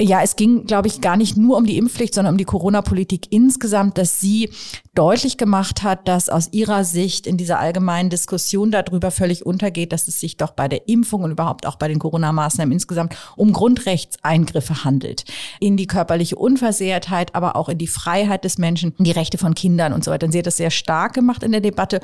Ja, 0.00 0.22
es 0.22 0.36
ging, 0.36 0.64
glaube 0.66 0.88
ich, 0.88 1.00
gar 1.00 1.16
nicht 1.16 1.36
nur 1.36 1.56
um 1.56 1.66
die 1.66 1.76
Impfpflicht, 1.76 2.14
sondern 2.14 2.34
um 2.34 2.38
die 2.38 2.44
Corona-Politik 2.44 3.26
insgesamt, 3.30 3.98
dass 3.98 4.20
sie 4.20 4.50
deutlich 4.94 5.38
gemacht 5.38 5.82
hat, 5.82 6.06
dass 6.06 6.28
aus 6.28 6.48
ihrer 6.52 6.84
Sicht 6.84 7.26
in 7.26 7.36
dieser 7.36 7.58
allgemeinen 7.58 8.10
Diskussion 8.10 8.70
darüber 8.70 9.10
völlig 9.10 9.44
untergeht, 9.44 9.92
dass 9.92 10.06
es 10.06 10.20
sich 10.20 10.36
doch 10.36 10.52
bei 10.52 10.68
der 10.68 10.88
Impfung 10.88 11.22
und 11.22 11.32
überhaupt 11.32 11.66
auch 11.66 11.76
bei 11.76 11.88
den 11.88 11.98
Corona-Maßnahmen 11.98 12.72
insgesamt 12.72 13.16
um 13.36 13.52
Grundrechtseingriffe 13.52 14.84
handelt. 14.84 15.24
In 15.58 15.76
die 15.76 15.86
körperliche 15.86 16.36
Unversehrtheit, 16.36 17.34
aber 17.34 17.56
auch 17.56 17.68
in 17.68 17.78
die 17.78 17.88
Freiheit 17.88 18.44
des 18.44 18.58
Menschen, 18.58 18.94
in 18.98 19.04
die 19.04 19.10
Rechte 19.10 19.38
von 19.38 19.54
Kindern 19.54 19.92
und 19.92 20.04
so 20.04 20.10
weiter. 20.10 20.26
Und 20.26 20.32
sie 20.32 20.38
hat 20.38 20.46
das 20.46 20.56
sehr 20.56 20.70
stark 20.70 21.14
gemacht 21.14 21.42
in 21.42 21.52
der 21.52 21.60
Debatte 21.60 22.00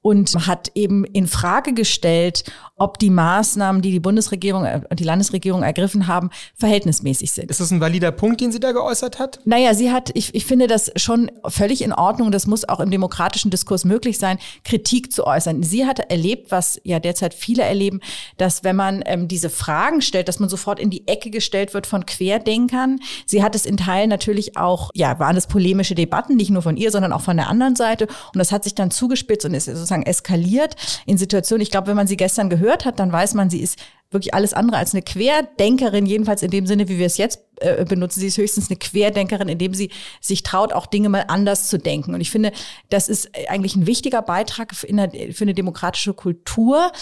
und 0.00 0.34
hat 0.46 0.72
eben 0.74 1.04
in 1.04 1.28
Frage 1.28 1.74
gestellt, 1.74 2.44
ob 2.76 2.98
die 2.98 3.10
Maßnahmen, 3.10 3.82
die 3.82 3.92
die 3.92 4.00
Bundesregierung 4.00 4.62
und 4.62 4.68
äh, 4.90 4.96
die 4.96 5.04
Landesregierung 5.04 5.62
ergriffen 5.62 6.06
haben, 6.06 6.30
verhältnismäßig 6.56 7.30
sind. 7.30 7.50
Ist 7.50 7.60
das 7.60 7.70
ein 7.70 7.80
valider 7.80 8.10
Punkt, 8.10 8.40
den 8.40 8.50
sie 8.50 8.60
da 8.60 8.72
geäußert 8.72 9.18
hat? 9.18 9.38
Naja, 9.44 9.74
sie 9.74 9.92
hat, 9.92 10.10
ich, 10.14 10.34
ich 10.34 10.44
finde 10.44 10.66
das 10.66 10.90
schon 10.96 11.30
völlig 11.46 11.82
in 11.82 11.92
Ordnung. 11.92 12.21
Das 12.30 12.46
muss 12.46 12.68
auch 12.68 12.80
im 12.80 12.90
demokratischen 12.90 13.50
Diskurs 13.50 13.84
möglich 13.84 14.18
sein, 14.18 14.38
Kritik 14.64 15.12
zu 15.12 15.26
äußern. 15.26 15.62
Sie 15.62 15.86
hat 15.86 15.98
erlebt, 15.98 16.50
was 16.50 16.80
ja 16.84 17.00
derzeit 17.00 17.34
viele 17.34 17.62
erleben, 17.62 18.00
dass 18.36 18.64
wenn 18.64 18.76
man 18.76 19.02
ähm, 19.06 19.28
diese 19.28 19.50
Fragen 19.50 20.02
stellt, 20.02 20.28
dass 20.28 20.38
man 20.38 20.48
sofort 20.48 20.78
in 20.78 20.90
die 20.90 21.06
Ecke 21.08 21.30
gestellt 21.30 21.74
wird 21.74 21.86
von 21.86 22.06
Querdenkern. 22.06 23.00
Sie 23.26 23.42
hat 23.42 23.54
es 23.54 23.66
in 23.66 23.76
Teilen 23.76 24.08
natürlich 24.08 24.56
auch, 24.56 24.90
ja, 24.94 25.18
waren 25.18 25.36
es 25.36 25.46
polemische 25.46 25.94
Debatten, 25.94 26.36
nicht 26.36 26.50
nur 26.50 26.62
von 26.62 26.76
ihr, 26.76 26.90
sondern 26.90 27.12
auch 27.12 27.22
von 27.22 27.36
der 27.36 27.48
anderen 27.48 27.76
Seite. 27.76 28.06
Und 28.06 28.38
das 28.38 28.52
hat 28.52 28.64
sich 28.64 28.74
dann 28.74 28.90
zugespitzt 28.90 29.44
und 29.44 29.54
ist 29.54 29.66
sozusagen 29.66 30.04
eskaliert 30.04 30.76
in 31.06 31.18
Situationen. 31.18 31.62
Ich 31.62 31.70
glaube, 31.70 31.88
wenn 31.88 31.96
man 31.96 32.06
sie 32.06 32.16
gestern 32.16 32.50
gehört 32.50 32.84
hat, 32.84 32.98
dann 32.98 33.12
weiß 33.12 33.34
man, 33.34 33.50
sie 33.50 33.60
ist 33.60 33.78
wirklich 34.12 34.34
alles 34.34 34.54
andere 34.54 34.78
als 34.78 34.94
eine 34.94 35.02
Querdenkerin, 35.02 36.06
jedenfalls 36.06 36.42
in 36.42 36.50
dem 36.50 36.66
Sinne, 36.66 36.88
wie 36.88 36.98
wir 36.98 37.06
es 37.06 37.16
jetzt 37.16 37.40
äh, 37.60 37.84
benutzen. 37.84 38.20
Sie 38.20 38.26
ist 38.26 38.38
höchstens 38.38 38.70
eine 38.70 38.78
Querdenkerin, 38.78 39.48
indem 39.48 39.74
sie 39.74 39.90
sich 40.20 40.42
traut, 40.42 40.72
auch 40.72 40.86
Dinge 40.86 41.08
mal 41.08 41.24
anders 41.28 41.68
zu 41.68 41.78
denken. 41.78 42.14
Und 42.14 42.20
ich 42.20 42.30
finde, 42.30 42.52
das 42.90 43.08
ist 43.08 43.30
eigentlich 43.48 43.76
ein 43.76 43.86
wichtiger 43.86 44.22
Beitrag 44.22 44.74
für 44.74 44.88
eine, 44.88 45.10
für 45.32 45.44
eine 45.44 45.54
demokratische 45.54 46.14
Kultur. 46.14 46.92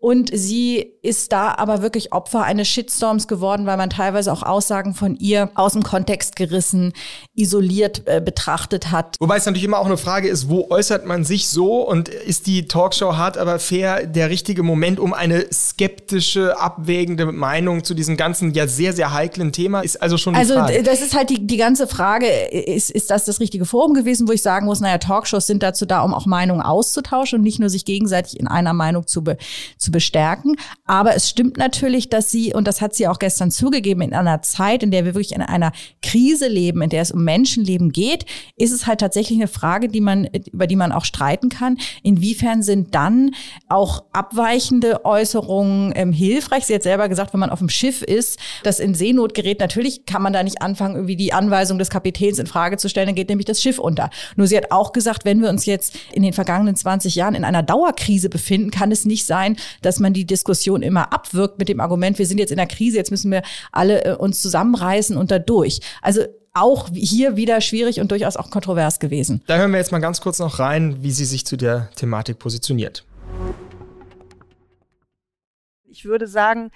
Und 0.00 0.30
sie 0.32 0.94
ist 1.02 1.30
da 1.30 1.54
aber 1.58 1.82
wirklich 1.82 2.12
Opfer 2.12 2.42
eines 2.42 2.68
Shitstorms 2.68 3.28
geworden, 3.28 3.66
weil 3.66 3.76
man 3.76 3.90
teilweise 3.90 4.32
auch 4.32 4.42
Aussagen 4.42 4.94
von 4.94 5.14
ihr 5.16 5.50
aus 5.54 5.74
dem 5.74 5.82
Kontext 5.82 6.36
gerissen, 6.36 6.94
isoliert 7.34 8.02
äh, 8.06 8.22
betrachtet 8.24 8.90
hat. 8.90 9.16
Wobei 9.20 9.36
es 9.36 9.44
natürlich 9.44 9.64
immer 9.64 9.78
auch 9.78 9.84
eine 9.86 9.98
Frage 9.98 10.28
ist, 10.28 10.48
wo 10.48 10.70
äußert 10.70 11.04
man 11.04 11.24
sich 11.24 11.48
so 11.48 11.82
und 11.82 12.08
ist 12.08 12.46
die 12.46 12.66
Talkshow 12.66 13.16
hart 13.18 13.36
aber 13.36 13.58
fair 13.58 14.06
der 14.06 14.30
richtige 14.30 14.62
Moment, 14.62 14.98
um 14.98 15.12
eine 15.12 15.44
skeptische, 15.52 16.58
abwägende 16.58 17.26
Meinung 17.26 17.84
zu 17.84 17.92
diesem 17.92 18.16
ganzen 18.16 18.54
ja 18.54 18.66
sehr, 18.66 18.94
sehr 18.94 19.12
heiklen 19.12 19.52
Thema? 19.52 19.80
Ist 19.80 20.00
also 20.00 20.16
schon 20.16 20.34
Also 20.34 20.54
Frage. 20.54 20.82
das 20.82 21.02
ist 21.02 21.14
halt 21.14 21.28
die, 21.28 21.46
die 21.46 21.58
ganze 21.58 21.86
Frage, 21.86 22.26
ist, 22.26 22.90
ist 22.90 23.10
das 23.10 23.26
das 23.26 23.38
richtige 23.38 23.66
Forum 23.66 23.92
gewesen, 23.92 24.28
wo 24.28 24.32
ich 24.32 24.40
sagen 24.40 24.64
muss, 24.64 24.80
naja, 24.80 24.96
Talkshows 24.96 25.46
sind 25.46 25.62
dazu 25.62 25.84
da, 25.84 26.00
um 26.00 26.14
auch 26.14 26.24
Meinungen 26.24 26.62
auszutauschen 26.62 27.40
und 27.40 27.44
nicht 27.44 27.58
nur 27.58 27.68
sich 27.68 27.84
gegenseitig 27.84 28.40
in 28.40 28.48
einer 28.48 28.72
Meinung 28.72 29.06
zu, 29.06 29.22
be, 29.22 29.36
zu 29.76 29.89
bestärken. 29.90 30.56
Aber 30.86 31.14
es 31.14 31.28
stimmt 31.28 31.56
natürlich, 31.56 32.08
dass 32.08 32.30
sie, 32.30 32.54
und 32.54 32.66
das 32.66 32.80
hat 32.80 32.94
sie 32.94 33.08
auch 33.08 33.18
gestern 33.18 33.50
zugegeben, 33.50 34.02
in 34.02 34.14
einer 34.14 34.42
Zeit, 34.42 34.82
in 34.82 34.90
der 34.90 35.04
wir 35.04 35.14
wirklich 35.14 35.34
in 35.34 35.42
einer 35.42 35.72
Krise 36.02 36.48
leben, 36.48 36.82
in 36.82 36.90
der 36.90 37.02
es 37.02 37.12
um 37.12 37.24
Menschenleben 37.24 37.92
geht, 37.92 38.26
ist 38.56 38.72
es 38.72 38.86
halt 38.86 39.00
tatsächlich 39.00 39.38
eine 39.38 39.48
Frage, 39.48 39.88
die 39.88 40.00
man, 40.00 40.26
über 40.52 40.66
die 40.66 40.76
man 40.76 40.92
auch 40.92 41.04
streiten 41.04 41.48
kann. 41.48 41.78
Inwiefern 42.02 42.62
sind 42.62 42.94
dann 42.94 43.32
auch 43.68 44.04
abweichende 44.12 45.04
Äußerungen 45.04 45.92
ähm, 45.96 46.12
hilfreich? 46.12 46.66
Sie 46.66 46.74
hat 46.74 46.82
selber 46.82 47.08
gesagt, 47.08 47.32
wenn 47.32 47.40
man 47.40 47.50
auf 47.50 47.58
dem 47.58 47.68
Schiff 47.68 48.02
ist, 48.02 48.38
das 48.62 48.80
in 48.80 48.94
Seenot 48.94 49.34
gerät, 49.34 49.60
natürlich 49.60 50.06
kann 50.06 50.22
man 50.22 50.32
da 50.32 50.42
nicht 50.42 50.62
anfangen, 50.62 50.94
irgendwie 50.94 51.16
die 51.16 51.32
Anweisung 51.32 51.78
des 51.78 51.90
Kapitäns 51.90 52.38
in 52.38 52.46
Frage 52.46 52.76
zu 52.76 52.88
stellen, 52.88 53.06
dann 53.06 53.14
geht 53.14 53.28
nämlich 53.28 53.46
das 53.46 53.62
Schiff 53.62 53.78
unter. 53.78 54.10
Nur 54.36 54.46
sie 54.46 54.56
hat 54.56 54.70
auch 54.70 54.92
gesagt, 54.92 55.24
wenn 55.24 55.42
wir 55.42 55.48
uns 55.48 55.66
jetzt 55.66 55.96
in 56.12 56.22
den 56.22 56.32
vergangenen 56.32 56.76
20 56.76 57.14
Jahren 57.14 57.34
in 57.34 57.44
einer 57.44 57.62
Dauerkrise 57.62 58.28
befinden, 58.28 58.70
kann 58.70 58.92
es 58.92 59.04
nicht 59.04 59.26
sein, 59.26 59.56
dass 59.82 60.00
man 60.00 60.12
die 60.12 60.26
Diskussion 60.26 60.82
immer 60.82 61.12
abwirkt 61.12 61.58
mit 61.58 61.68
dem 61.68 61.80
Argument, 61.80 62.18
wir 62.18 62.26
sind 62.26 62.38
jetzt 62.38 62.50
in 62.50 62.56
der 62.56 62.66
Krise, 62.66 62.96
jetzt 62.96 63.10
müssen 63.10 63.30
wir 63.30 63.42
alle 63.72 64.04
äh, 64.04 64.14
uns 64.14 64.40
zusammenreißen 64.42 65.16
und 65.16 65.30
da 65.30 65.38
durch. 65.38 65.80
Also 66.02 66.22
auch 66.52 66.88
hier 66.92 67.36
wieder 67.36 67.60
schwierig 67.60 68.00
und 68.00 68.10
durchaus 68.10 68.36
auch 68.36 68.50
kontrovers 68.50 68.98
gewesen. 68.98 69.42
Da 69.46 69.56
hören 69.56 69.70
wir 69.70 69.78
jetzt 69.78 69.92
mal 69.92 70.00
ganz 70.00 70.20
kurz 70.20 70.38
noch 70.38 70.58
rein, 70.58 71.02
wie 71.02 71.12
sie 71.12 71.24
sich 71.24 71.46
zu 71.46 71.56
der 71.56 71.90
Thematik 71.94 72.38
positioniert. 72.38 73.04
Ich 75.88 76.04
würde 76.04 76.26
sagen, 76.26 76.70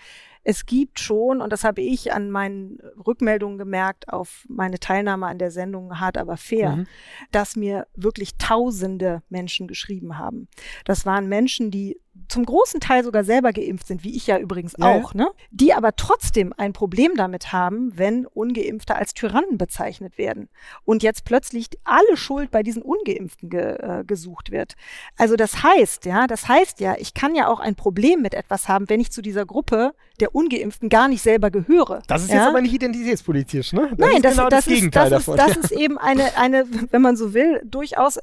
es 0.44 0.66
gibt 0.66 1.00
schon, 1.00 1.40
und 1.40 1.52
das 1.52 1.64
habe 1.64 1.80
ich 1.80 2.12
an 2.12 2.30
meinen 2.30 2.78
Rückmeldungen 3.06 3.56
gemerkt 3.56 4.10
auf 4.10 4.44
meine 4.48 4.78
Teilnahme 4.78 5.26
an 5.26 5.38
der 5.38 5.50
Sendung 5.50 5.98
Hart 5.98 6.18
aber 6.18 6.36
fair, 6.36 6.76
mhm. 6.76 6.86
dass 7.32 7.56
mir 7.56 7.86
wirklich 7.94 8.36
tausende 8.36 9.22
Menschen 9.30 9.66
geschrieben 9.66 10.18
haben. 10.18 10.48
Das 10.84 11.06
waren 11.06 11.28
Menschen, 11.28 11.70
die 11.70 11.98
zum 12.28 12.44
großen 12.44 12.80
Teil 12.80 13.04
sogar 13.04 13.24
selber 13.24 13.52
geimpft 13.52 13.86
sind, 13.86 14.04
wie 14.04 14.16
ich 14.16 14.26
ja 14.26 14.38
übrigens 14.38 14.74
ja. 14.78 14.86
auch, 14.86 15.14
ne? 15.14 15.28
die 15.50 15.72
aber 15.72 15.96
trotzdem 15.96 16.52
ein 16.56 16.72
Problem 16.72 17.12
damit 17.16 17.52
haben, 17.52 17.96
wenn 17.96 18.26
Ungeimpfte 18.26 18.96
als 18.96 19.14
Tyrannen 19.14 19.58
bezeichnet 19.58 20.18
werden 20.18 20.48
und 20.84 21.02
jetzt 21.02 21.24
plötzlich 21.24 21.68
alle 21.84 22.16
Schuld 22.16 22.50
bei 22.50 22.62
diesen 22.62 22.82
Ungeimpften 22.82 23.50
ge, 23.50 23.60
äh, 23.60 24.04
gesucht 24.04 24.50
wird. 24.50 24.74
Also 25.16 25.36
das 25.36 25.62
heißt, 25.62 26.06
ja, 26.06 26.26
das 26.26 26.48
heißt 26.48 26.80
ja, 26.80 26.94
ich 26.98 27.14
kann 27.14 27.34
ja 27.34 27.48
auch 27.48 27.60
ein 27.60 27.74
Problem 27.74 28.22
mit 28.22 28.34
etwas 28.34 28.68
haben, 28.68 28.88
wenn 28.88 29.00
ich 29.00 29.10
zu 29.10 29.22
dieser 29.22 29.46
Gruppe 29.46 29.94
der 30.20 30.34
Ungeimpften 30.34 30.88
gar 30.88 31.08
nicht 31.08 31.22
selber 31.22 31.50
gehöre. 31.50 32.02
Das 32.06 32.22
ist 32.22 32.30
ja? 32.30 32.36
jetzt 32.36 32.48
aber 32.48 32.60
nicht 32.60 32.74
identitätspolitisch, 32.74 33.72
ne? 33.72 33.88
Das 33.96 33.98
Nein, 33.98 34.22
das, 34.22 34.36
genau 34.36 34.48
das, 34.48 34.64
das, 34.64 34.74
Gegenteil 34.74 35.06
ist, 35.06 35.12
das 35.12 35.24
davon. 35.24 35.38
Ist, 35.38 35.56
das 35.56 35.70
ist 35.70 35.72
eben 35.72 35.98
eine, 35.98 36.36
eine, 36.36 36.66
wenn 36.90 37.02
man 37.02 37.16
so 37.16 37.34
will, 37.34 37.60
durchaus 37.64 38.18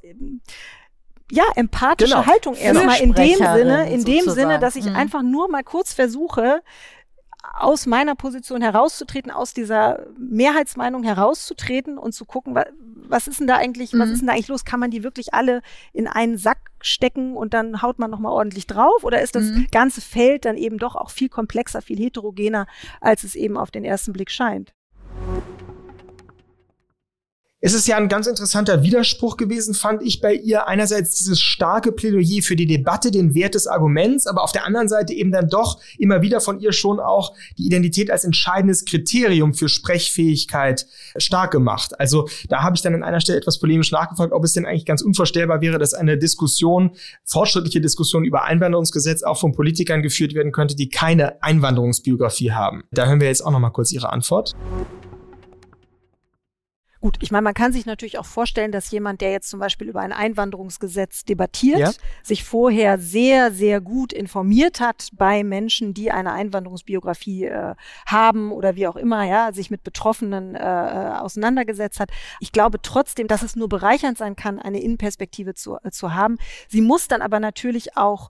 ja, 1.31 1.43
empathische 1.55 2.13
genau. 2.13 2.25
Haltung 2.25 2.55
erstmal 2.55 2.99
in 2.99 3.13
dem 3.13 3.37
Sinne, 3.37 3.89
in 3.89 4.03
dem 4.03 4.29
Sinne, 4.29 4.59
dass 4.59 4.75
ich 4.75 4.85
mhm. 4.85 4.95
einfach 4.95 5.21
nur 5.21 5.49
mal 5.49 5.63
kurz 5.63 5.93
versuche, 5.93 6.61
aus 7.53 7.85
meiner 7.85 8.15
Position 8.15 8.61
herauszutreten, 8.61 9.31
aus 9.31 9.53
dieser 9.53 10.05
Mehrheitsmeinung 10.17 11.03
herauszutreten 11.03 11.97
und 11.97 12.13
zu 12.13 12.25
gucken, 12.25 12.55
was, 12.55 12.65
was 13.07 13.27
ist 13.27 13.39
denn 13.39 13.47
da 13.47 13.55
eigentlich, 13.55 13.93
mhm. 13.93 13.99
was 13.99 14.09
ist 14.09 14.19
denn 14.19 14.27
da 14.27 14.33
eigentlich 14.33 14.47
los? 14.47 14.65
Kann 14.65 14.79
man 14.79 14.91
die 14.91 15.03
wirklich 15.03 15.33
alle 15.33 15.61
in 15.93 16.07
einen 16.07 16.37
Sack 16.37 16.71
stecken 16.81 17.35
und 17.35 17.53
dann 17.53 17.81
haut 17.81 17.99
man 17.99 18.11
nochmal 18.11 18.31
ordentlich 18.31 18.67
drauf? 18.67 19.03
Oder 19.03 19.21
ist 19.21 19.35
das 19.35 19.45
mhm. 19.45 19.67
ganze 19.71 20.01
Feld 20.01 20.45
dann 20.45 20.57
eben 20.57 20.77
doch 20.77 20.95
auch 20.95 21.09
viel 21.09 21.29
komplexer, 21.29 21.81
viel 21.81 21.99
heterogener, 21.99 22.67
als 22.99 23.23
es 23.23 23.35
eben 23.35 23.57
auf 23.57 23.71
den 23.71 23.83
ersten 23.83 24.13
Blick 24.13 24.31
scheint? 24.31 24.73
Es 27.63 27.75
ist 27.75 27.87
ja 27.87 27.95
ein 27.95 28.09
ganz 28.09 28.25
interessanter 28.25 28.81
Widerspruch 28.81 29.37
gewesen, 29.37 29.75
fand 29.75 30.01
ich 30.01 30.19
bei 30.19 30.33
ihr. 30.33 30.67
Einerseits 30.67 31.13
dieses 31.17 31.39
starke 31.39 31.91
Plädoyer 31.91 32.41
für 32.41 32.55
die 32.55 32.65
Debatte, 32.65 33.11
den 33.11 33.35
Wert 33.35 33.53
des 33.53 33.67
Arguments, 33.67 34.25
aber 34.25 34.43
auf 34.43 34.51
der 34.51 34.65
anderen 34.65 34.89
Seite 34.89 35.13
eben 35.13 35.31
dann 35.31 35.47
doch 35.47 35.79
immer 35.99 36.23
wieder 36.23 36.41
von 36.41 36.59
ihr 36.59 36.73
schon 36.73 36.99
auch 36.99 37.35
die 37.59 37.67
Identität 37.67 38.09
als 38.09 38.23
entscheidendes 38.23 38.83
Kriterium 38.85 39.53
für 39.53 39.69
Sprechfähigkeit 39.69 40.87
stark 41.17 41.51
gemacht. 41.51 41.99
Also 41.99 42.27
da 42.49 42.63
habe 42.63 42.75
ich 42.75 42.81
dann 42.81 42.95
an 42.95 43.03
einer 43.03 43.21
Stelle 43.21 43.37
etwas 43.37 43.59
polemisch 43.59 43.91
nachgefragt, 43.91 44.33
ob 44.33 44.43
es 44.43 44.53
denn 44.53 44.65
eigentlich 44.65 44.87
ganz 44.87 45.03
unvorstellbar 45.03 45.61
wäre, 45.61 45.77
dass 45.77 45.93
eine 45.93 46.17
Diskussion, 46.17 46.95
fortschrittliche 47.25 47.79
Diskussion 47.79 48.25
über 48.25 48.43
Einwanderungsgesetz 48.43 49.21
auch 49.21 49.39
von 49.39 49.51
Politikern 49.51 50.01
geführt 50.01 50.33
werden 50.33 50.51
könnte, 50.51 50.75
die 50.75 50.89
keine 50.89 51.43
Einwanderungsbiografie 51.43 52.53
haben. 52.53 52.81
Da 52.89 53.05
hören 53.05 53.21
wir 53.21 53.27
jetzt 53.27 53.45
auch 53.45 53.51
noch 53.51 53.59
mal 53.59 53.69
kurz 53.69 53.91
ihre 53.91 54.11
Antwort. 54.11 54.55
Gut, 57.01 57.17
ich 57.19 57.31
meine, 57.31 57.41
man 57.41 57.55
kann 57.55 57.73
sich 57.73 57.87
natürlich 57.87 58.19
auch 58.19 58.27
vorstellen, 58.27 58.71
dass 58.71 58.91
jemand, 58.91 59.21
der 59.21 59.31
jetzt 59.31 59.49
zum 59.49 59.59
Beispiel 59.59 59.89
über 59.89 60.01
ein 60.01 60.13
Einwanderungsgesetz 60.13 61.25
debattiert, 61.25 61.79
ja. 61.79 61.91
sich 62.21 62.43
vorher 62.43 62.99
sehr, 62.99 63.51
sehr 63.51 63.81
gut 63.81 64.13
informiert 64.13 64.79
hat 64.79 65.09
bei 65.13 65.43
Menschen, 65.43 65.95
die 65.95 66.11
eine 66.11 66.31
Einwanderungsbiografie 66.31 67.45
äh, 67.45 67.73
haben 68.05 68.51
oder 68.51 68.75
wie 68.75 68.85
auch 68.85 68.97
immer, 68.97 69.23
ja, 69.23 69.51
sich 69.51 69.71
mit 69.71 69.83
Betroffenen 69.83 70.53
äh, 70.53 70.59
äh 70.61 71.11
auseinandergesetzt 71.21 71.99
hat. 71.99 72.11
Ich 72.39 72.51
glaube 72.51 72.79
trotzdem, 72.83 73.27
dass 73.27 73.41
es 73.41 73.55
nur 73.55 73.67
bereichernd 73.67 74.19
sein 74.19 74.35
kann, 74.35 74.59
eine 74.59 74.79
Innenperspektive 74.79 75.55
zu, 75.55 75.77
äh, 75.83 75.89
zu 75.89 76.13
haben. 76.13 76.37
Sie 76.67 76.81
muss 76.81 77.07
dann 77.07 77.23
aber 77.23 77.39
natürlich 77.39 77.97
auch 77.97 78.29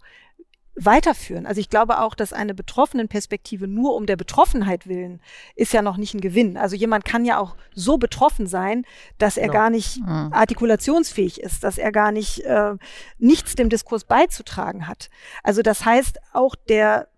weiterführen. 0.76 1.46
Also 1.46 1.60
ich 1.60 1.70
glaube 1.70 2.00
auch, 2.00 2.16
dass 2.16 2.32
eine 2.32 2.54
betroffenen 2.54 3.10
Perspektive 3.10 3.68
nur 3.68 3.96
um 3.96 4.06
der 4.06 4.16
Betroffenheit 4.16 4.88
willen 4.88 5.22
ist 5.56 5.74
ja 5.74 5.82
noch 5.82 5.98
nicht 5.98 6.14
ein 6.14 6.22
Gewinn. 6.22 6.56
Also 6.58 6.76
jemand 6.76 7.04
kann 7.04 7.26
ja 7.26 7.40
auch 7.40 7.56
so 7.76 7.98
betroffen 7.98 8.48
sein, 8.48 8.86
dass 9.18 9.38
er 9.38 9.48
genau. 9.48 9.54
gar 9.54 9.70
nicht 9.70 10.00
mhm. 10.00 10.30
artikulationsfähig 10.32 11.42
ist, 11.42 11.64
dass 11.64 11.78
er 11.78 11.92
gar 11.92 12.12
nicht 12.12 12.40
äh, 12.46 12.76
nichts 13.18 13.56
dem 13.56 13.70
Diskurs 13.70 14.06
beizutragen 14.06 14.88
hat. 14.88 15.10
Also 15.44 15.62
das 15.62 15.84
heißt, 15.84 16.20
auch 16.32 16.56
der 16.56 17.11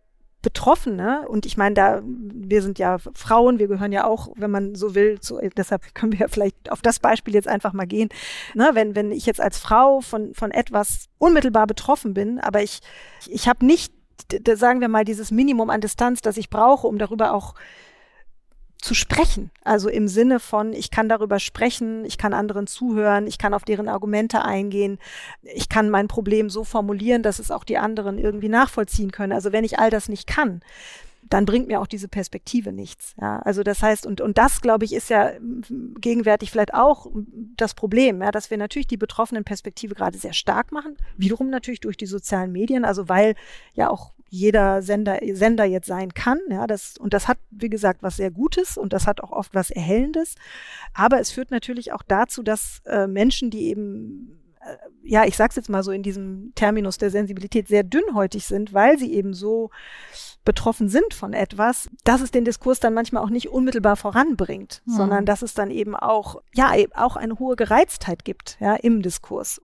Betroffene, 0.43 1.25
und 1.27 1.45
ich 1.47 1.57
meine, 1.57 1.73
da, 1.73 2.01
wir 2.03 2.61
sind 2.61 2.77
ja 2.77 2.97
Frauen, 3.15 3.59
wir 3.59 3.67
gehören 3.67 3.93
ja 3.93 4.05
auch, 4.05 4.27
wenn 4.35 4.51
man 4.51 4.75
so 4.75 4.93
will, 4.93 5.19
zu, 5.19 5.39
deshalb 5.57 5.95
können 5.95 6.11
wir 6.11 6.19
ja 6.19 6.27
vielleicht 6.27 6.69
auf 6.69 6.81
das 6.81 6.99
Beispiel 6.99 7.33
jetzt 7.33 7.47
einfach 7.47 7.73
mal 7.73 7.87
gehen. 7.87 8.09
Ne, 8.53 8.69
wenn, 8.73 8.93
wenn 8.93 9.11
ich 9.11 9.25
jetzt 9.25 9.41
als 9.41 9.57
Frau 9.57 10.01
von, 10.01 10.33
von 10.33 10.51
etwas 10.51 11.07
unmittelbar 11.17 11.65
betroffen 11.65 12.13
bin, 12.13 12.39
aber 12.39 12.61
ich, 12.61 12.81
ich 13.27 13.47
habe 13.47 13.65
nicht, 13.65 13.93
sagen 14.53 14.81
wir 14.81 14.89
mal, 14.89 15.05
dieses 15.05 15.31
Minimum 15.31 15.69
an 15.69 15.81
Distanz, 15.81 16.21
das 16.21 16.37
ich 16.37 16.49
brauche, 16.49 16.87
um 16.87 16.97
darüber 16.97 17.33
auch 17.33 17.55
zu 18.83 18.93
sprechen. 18.93 19.49
Also 19.63 19.87
im 19.87 20.09
Sinne 20.09 20.39
von, 20.39 20.73
ich 20.73 20.91
kann 20.91 21.07
darüber 21.07 21.39
sprechen, 21.39 22.03
ich 22.03 22.17
kann 22.17 22.33
anderen 22.33 22.67
zuhören, 22.67 23.27
ich 23.27 23.37
kann 23.37 23.53
auf 23.53 23.63
deren 23.63 23.87
Argumente 23.87 24.43
eingehen, 24.43 24.99
ich 25.41 25.69
kann 25.69 25.89
mein 25.89 26.09
Problem 26.09 26.49
so 26.49 26.65
formulieren, 26.65 27.23
dass 27.23 27.39
es 27.39 27.49
auch 27.49 27.63
die 27.63 27.77
anderen 27.77 28.17
irgendwie 28.17 28.49
nachvollziehen 28.49 29.11
können. 29.11 29.31
Also 29.31 29.53
wenn 29.53 29.63
ich 29.63 29.79
all 29.79 29.89
das 29.89 30.09
nicht 30.09 30.27
kann, 30.27 30.61
dann 31.29 31.45
bringt 31.45 31.69
mir 31.69 31.79
auch 31.79 31.87
diese 31.87 32.09
Perspektive 32.09 32.73
nichts. 32.73 33.15
Ja, 33.21 33.39
also 33.39 33.63
das 33.63 33.81
heißt, 33.81 34.05
und, 34.05 34.19
und 34.19 34.37
das, 34.37 34.59
glaube 34.59 34.83
ich, 34.83 34.91
ist 34.91 35.09
ja 35.09 35.31
gegenwärtig 36.01 36.51
vielleicht 36.51 36.73
auch 36.73 37.07
das 37.55 37.75
Problem, 37.75 38.21
ja, 38.21 38.31
dass 38.31 38.51
wir 38.51 38.57
natürlich 38.57 38.87
die 38.87 38.97
betroffenen 38.97 39.45
Perspektive 39.45 39.95
gerade 39.95 40.17
sehr 40.17 40.33
stark 40.33 40.73
machen, 40.73 40.97
wiederum 41.15 41.49
natürlich 41.49 41.79
durch 41.79 41.95
die 41.95 42.05
sozialen 42.05 42.51
Medien, 42.51 42.83
also 42.83 43.07
weil 43.07 43.35
ja 43.73 43.89
auch 43.89 44.11
jeder 44.33 44.81
Sender, 44.81 45.19
Sender 45.33 45.63
jetzt 45.63 45.85
sein 45.85 46.15
kann. 46.15 46.39
Ja, 46.49 46.65
das, 46.65 46.97
und 46.97 47.13
das 47.13 47.27
hat, 47.27 47.37
wie 47.51 47.69
gesagt, 47.69 48.01
was 48.01 48.15
sehr 48.15 48.31
Gutes 48.31 48.77
und 48.77 48.91
das 48.91 49.05
hat 49.05 49.21
auch 49.21 49.31
oft 49.31 49.53
was 49.53 49.69
Erhellendes. 49.69 50.33
Aber 50.95 51.19
es 51.19 51.29
führt 51.29 51.51
natürlich 51.51 51.93
auch 51.93 52.01
dazu, 52.01 52.41
dass 52.41 52.81
äh, 52.85 53.05
Menschen, 53.05 53.51
die 53.51 53.67
eben 53.67 54.39
äh, 54.61 54.75
ja, 55.03 55.25
ich 55.25 55.37
sag's 55.37 55.55
jetzt 55.55 55.69
mal 55.69 55.83
so 55.83 55.91
in 55.91 56.01
diesem 56.01 56.51
Terminus 56.55 56.97
der 56.97 57.11
Sensibilität 57.11 57.67
sehr 57.67 57.83
dünnhäutig 57.83 58.45
sind, 58.45 58.73
weil 58.73 58.97
sie 58.97 59.13
eben 59.13 59.35
so 59.35 59.69
betroffen 60.45 60.89
sind 60.89 61.13
von 61.13 61.33
etwas, 61.33 61.89
dass 62.03 62.21
es 62.21 62.31
den 62.31 62.43
Diskurs 62.43 62.79
dann 62.79 62.95
manchmal 62.95 63.23
auch 63.23 63.29
nicht 63.29 63.49
unmittelbar 63.49 63.97
voranbringt, 63.97 64.81
hm. 64.85 64.93
sondern 64.93 65.25
dass 65.27 65.43
es 65.43 65.53
dann 65.53 65.69
eben 65.69 65.95
auch, 65.95 66.41
ja, 66.55 66.75
eben 66.75 66.93
auch 66.93 67.17
eine 67.17 67.37
hohe 67.37 67.55
Gereiztheit 67.55 68.25
gibt, 68.25 68.57
ja, 68.59 68.73
im 68.73 69.03
Diskurs. 69.03 69.61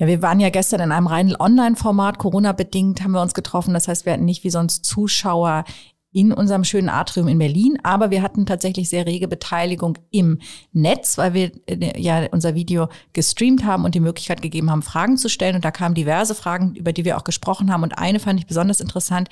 Ja, 0.00 0.06
wir 0.06 0.22
waren 0.22 0.40
ja 0.40 0.48
gestern 0.48 0.80
in 0.80 0.92
einem 0.92 1.06
reinen 1.06 1.36
Online-Format, 1.38 2.16
Corona-bedingt 2.16 3.02
haben 3.02 3.12
wir 3.12 3.20
uns 3.20 3.34
getroffen. 3.34 3.74
Das 3.74 3.86
heißt, 3.86 4.06
wir 4.06 4.14
hatten 4.14 4.24
nicht 4.24 4.44
wie 4.44 4.50
sonst 4.50 4.86
Zuschauer 4.86 5.64
in 6.10 6.32
unserem 6.32 6.64
schönen 6.64 6.88
Atrium 6.88 7.28
in 7.28 7.38
Berlin, 7.38 7.78
aber 7.82 8.10
wir 8.10 8.22
hatten 8.22 8.46
tatsächlich 8.46 8.88
sehr 8.88 9.04
rege 9.04 9.28
Beteiligung 9.28 9.98
im 10.10 10.38
Netz, 10.72 11.18
weil 11.18 11.34
wir 11.34 11.52
äh, 11.66 12.00
ja 12.00 12.26
unser 12.32 12.54
Video 12.54 12.88
gestreamt 13.12 13.64
haben 13.64 13.84
und 13.84 13.94
die 13.94 14.00
Möglichkeit 14.00 14.40
gegeben 14.40 14.70
haben, 14.70 14.80
Fragen 14.80 15.18
zu 15.18 15.28
stellen. 15.28 15.56
Und 15.56 15.66
da 15.66 15.70
kamen 15.70 15.94
diverse 15.94 16.34
Fragen, 16.34 16.74
über 16.76 16.94
die 16.94 17.04
wir 17.04 17.18
auch 17.18 17.24
gesprochen 17.24 17.70
haben. 17.70 17.82
Und 17.82 17.98
eine 17.98 18.20
fand 18.20 18.40
ich 18.40 18.46
besonders 18.46 18.80
interessant, 18.80 19.28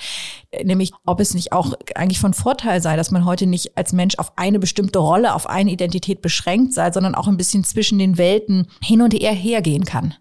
äh, 0.50 0.64
nämlich 0.64 0.92
ob 1.07 1.18
es 1.20 1.33
nicht 1.33 1.50
auch 1.52 1.72
eigentlich 1.94 2.20
von 2.20 2.35
Vorteil 2.35 2.83
sei, 2.83 2.94
dass 2.94 3.11
man 3.11 3.24
heute 3.24 3.46
nicht 3.46 3.78
als 3.78 3.94
Mensch 3.94 4.18
auf 4.18 4.37
eine 4.37 4.59
bestimmte 4.59 4.98
Rolle, 4.98 5.35
auf 5.35 5.48
eine 5.48 5.70
Identität 5.70 6.20
beschränkt 6.20 6.74
sei, 6.74 6.92
sondern 6.92 7.14
auch 7.14 7.26
ein 7.26 7.38
bisschen 7.38 7.64
zwischen 7.64 7.98
den 7.98 8.18
Welten 8.18 8.66
hin 8.83 9.00
und 9.00 9.14
her 9.14 9.33
hergehen 9.33 9.87
kann. 9.87 10.14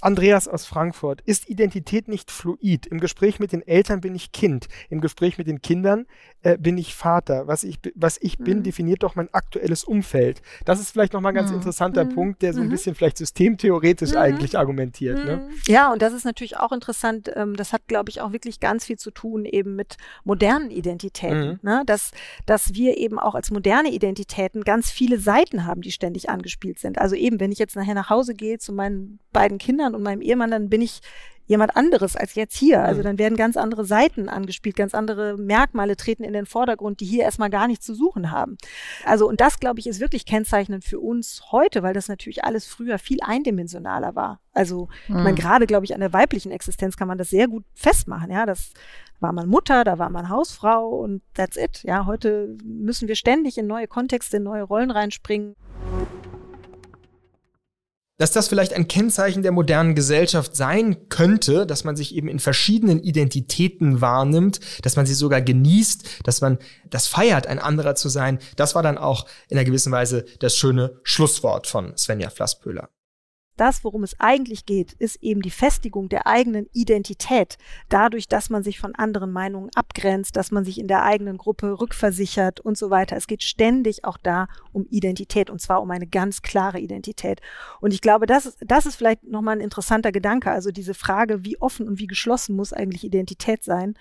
Andreas 0.00 0.46
aus 0.46 0.66
Frankfurt, 0.66 1.22
ist 1.22 1.48
Identität 1.48 2.06
nicht 2.06 2.30
fluid? 2.30 2.86
Im 2.86 3.00
Gespräch 3.00 3.40
mit 3.40 3.52
den 3.52 3.66
Eltern 3.66 4.00
bin 4.00 4.14
ich 4.14 4.32
Kind, 4.32 4.68
im 4.90 5.00
Gespräch 5.00 5.38
mit 5.38 5.46
den 5.46 5.62
Kindern 5.62 6.06
äh, 6.42 6.58
bin 6.58 6.78
ich 6.78 6.94
Vater. 6.94 7.46
Was 7.48 7.64
ich, 7.64 7.78
was 7.94 8.18
ich 8.20 8.38
bin, 8.38 8.58
mhm. 8.58 8.62
definiert 8.62 9.02
doch 9.02 9.14
mein 9.16 9.32
aktuelles 9.32 9.84
Umfeld. 9.84 10.42
Das 10.64 10.80
ist 10.80 10.92
vielleicht 10.92 11.12
nochmal 11.12 11.32
ein 11.32 11.36
ganz 11.36 11.50
mhm. 11.50 11.56
interessanter 11.56 12.04
mhm. 12.04 12.14
Punkt, 12.14 12.42
der 12.42 12.52
so 12.52 12.60
ein 12.60 12.66
mhm. 12.66 12.70
bisschen 12.70 12.94
vielleicht 12.94 13.18
systemtheoretisch 13.18 14.12
mhm. 14.12 14.18
eigentlich 14.18 14.58
argumentiert. 14.58 15.24
Ne? 15.24 15.38
Mhm. 15.38 15.54
Ja, 15.66 15.92
und 15.92 16.02
das 16.02 16.12
ist 16.12 16.24
natürlich 16.24 16.56
auch 16.56 16.72
interessant. 16.72 17.30
Ähm, 17.34 17.56
das 17.56 17.72
hat, 17.72 17.88
glaube 17.88 18.10
ich, 18.10 18.20
auch 18.20 18.32
wirklich 18.32 18.60
ganz 18.60 18.84
viel 18.84 18.96
zu 18.96 19.10
tun 19.10 19.44
eben 19.44 19.74
mit 19.76 19.96
modernen 20.24 20.70
Identitäten. 20.70 21.58
Ne? 21.62 21.82
Dass, 21.86 22.12
dass 22.44 22.74
wir 22.74 22.98
eben 22.98 23.18
auch 23.18 23.34
als 23.34 23.50
moderne 23.50 23.90
Identitäten 23.90 24.62
ganz 24.62 24.90
viele 24.90 25.18
Seiten 25.18 25.66
haben, 25.66 25.80
die 25.80 25.92
ständig 25.92 26.28
angespielt 26.30 26.78
sind. 26.78 26.98
Also 26.98 27.16
eben, 27.16 27.40
wenn 27.40 27.50
ich 27.50 27.58
jetzt 27.58 27.76
nachher 27.76 27.94
nach 27.94 28.10
Hause 28.10 28.34
gehe 28.34 28.58
zu 28.58 28.72
meinen 28.72 29.18
beiden 29.32 29.58
Kindern 29.58 29.85
und 29.94 30.02
meinem 30.02 30.22
Ehemann, 30.22 30.50
dann 30.50 30.68
bin 30.68 30.82
ich 30.82 31.00
jemand 31.46 31.76
anderes 31.76 32.16
als 32.16 32.34
jetzt 32.34 32.56
hier. 32.56 32.82
Also 32.82 33.00
mhm. 33.00 33.04
dann 33.04 33.18
werden 33.18 33.36
ganz 33.36 33.56
andere 33.56 33.84
Seiten 33.84 34.28
angespielt, 34.28 34.76
ganz 34.76 34.94
andere 34.94 35.36
Merkmale 35.36 35.96
treten 35.96 36.24
in 36.24 36.32
den 36.32 36.46
Vordergrund, 36.46 37.00
die 37.00 37.04
hier 37.04 37.22
erstmal 37.22 37.50
gar 37.50 37.66
nichts 37.66 37.86
zu 37.86 37.94
suchen 37.94 38.30
haben. 38.30 38.58
Also 39.04 39.28
und 39.28 39.40
das, 39.40 39.60
glaube 39.60 39.80
ich, 39.80 39.86
ist 39.86 40.00
wirklich 40.00 40.26
kennzeichnend 40.26 40.84
für 40.84 41.00
uns 41.00 41.44
heute, 41.52 41.82
weil 41.82 41.94
das 41.94 42.08
natürlich 42.08 42.44
alles 42.44 42.66
früher 42.66 42.98
viel 42.98 43.18
eindimensionaler 43.22 44.14
war. 44.14 44.40
Also 44.52 44.88
mhm. 45.08 45.22
man 45.22 45.34
gerade, 45.34 45.66
glaube 45.66 45.84
ich, 45.84 45.94
an 45.94 46.00
der 46.00 46.12
weiblichen 46.12 46.50
Existenz 46.50 46.96
kann 46.96 47.08
man 47.08 47.18
das 47.18 47.30
sehr 47.30 47.48
gut 47.48 47.64
festmachen. 47.74 48.30
Ja, 48.30 48.46
das 48.46 48.72
war 49.20 49.32
man 49.32 49.48
Mutter, 49.48 49.84
da 49.84 49.98
war 49.98 50.10
man 50.10 50.28
Hausfrau 50.28 50.88
und 50.88 51.22
that's 51.34 51.56
it. 51.56 51.82
Ja, 51.84 52.06
heute 52.06 52.56
müssen 52.64 53.08
wir 53.08 53.16
ständig 53.16 53.56
in 53.56 53.66
neue 53.66 53.86
Kontexte, 53.86 54.38
in 54.38 54.42
neue 54.42 54.62
Rollen 54.62 54.90
reinspringen 54.90 55.54
dass 58.18 58.32
das 58.32 58.48
vielleicht 58.48 58.72
ein 58.72 58.88
Kennzeichen 58.88 59.42
der 59.42 59.52
modernen 59.52 59.94
Gesellschaft 59.94 60.56
sein 60.56 61.08
könnte, 61.08 61.66
dass 61.66 61.84
man 61.84 61.96
sich 61.96 62.14
eben 62.14 62.28
in 62.28 62.38
verschiedenen 62.38 63.00
Identitäten 63.00 64.00
wahrnimmt, 64.00 64.60
dass 64.82 64.96
man 64.96 65.06
sie 65.06 65.14
sogar 65.14 65.42
genießt, 65.42 66.22
dass 66.24 66.40
man 66.40 66.58
das 66.88 67.06
feiert, 67.06 67.46
ein 67.46 67.58
anderer 67.58 67.94
zu 67.94 68.08
sein. 68.08 68.38
Das 68.56 68.74
war 68.74 68.82
dann 68.82 68.98
auch 68.98 69.26
in 69.48 69.58
einer 69.58 69.64
gewissen 69.64 69.92
Weise 69.92 70.24
das 70.40 70.56
schöne 70.56 71.00
Schlusswort 71.02 71.66
von 71.66 71.96
Svenja 71.96 72.30
Flasspöhler 72.30 72.88
das, 73.56 73.84
worum 73.84 74.02
es 74.02 74.18
eigentlich 74.20 74.66
geht, 74.66 74.92
ist 74.94 75.22
eben 75.22 75.42
die 75.42 75.50
Festigung 75.50 76.08
der 76.08 76.26
eigenen 76.26 76.68
Identität, 76.72 77.58
dadurch, 77.88 78.28
dass 78.28 78.50
man 78.50 78.62
sich 78.62 78.78
von 78.78 78.94
anderen 78.94 79.32
Meinungen 79.32 79.70
abgrenzt, 79.74 80.36
dass 80.36 80.50
man 80.50 80.64
sich 80.64 80.78
in 80.78 80.88
der 80.88 81.02
eigenen 81.02 81.38
Gruppe 81.38 81.80
rückversichert 81.80 82.60
und 82.60 82.76
so 82.76 82.90
weiter. 82.90 83.16
Es 83.16 83.26
geht 83.26 83.42
ständig 83.42 84.04
auch 84.04 84.18
da 84.18 84.48
um 84.72 84.86
Identität 84.90 85.50
und 85.50 85.60
zwar 85.60 85.82
um 85.82 85.90
eine 85.90 86.06
ganz 86.06 86.42
klare 86.42 86.78
Identität. 86.78 87.40
Und 87.80 87.92
ich 87.92 88.00
glaube, 88.00 88.26
das 88.26 88.46
ist, 88.46 88.58
das 88.60 88.86
ist 88.86 88.96
vielleicht 88.96 89.24
nochmal 89.24 89.56
ein 89.56 89.60
interessanter 89.60 90.12
Gedanke. 90.12 90.50
Also 90.50 90.70
diese 90.70 90.94
Frage, 90.94 91.44
wie 91.44 91.60
offen 91.60 91.88
und 91.88 91.98
wie 91.98 92.06
geschlossen 92.06 92.56
muss 92.56 92.72
eigentlich 92.72 93.04
Identität 93.04 93.64
sein? 93.64 93.94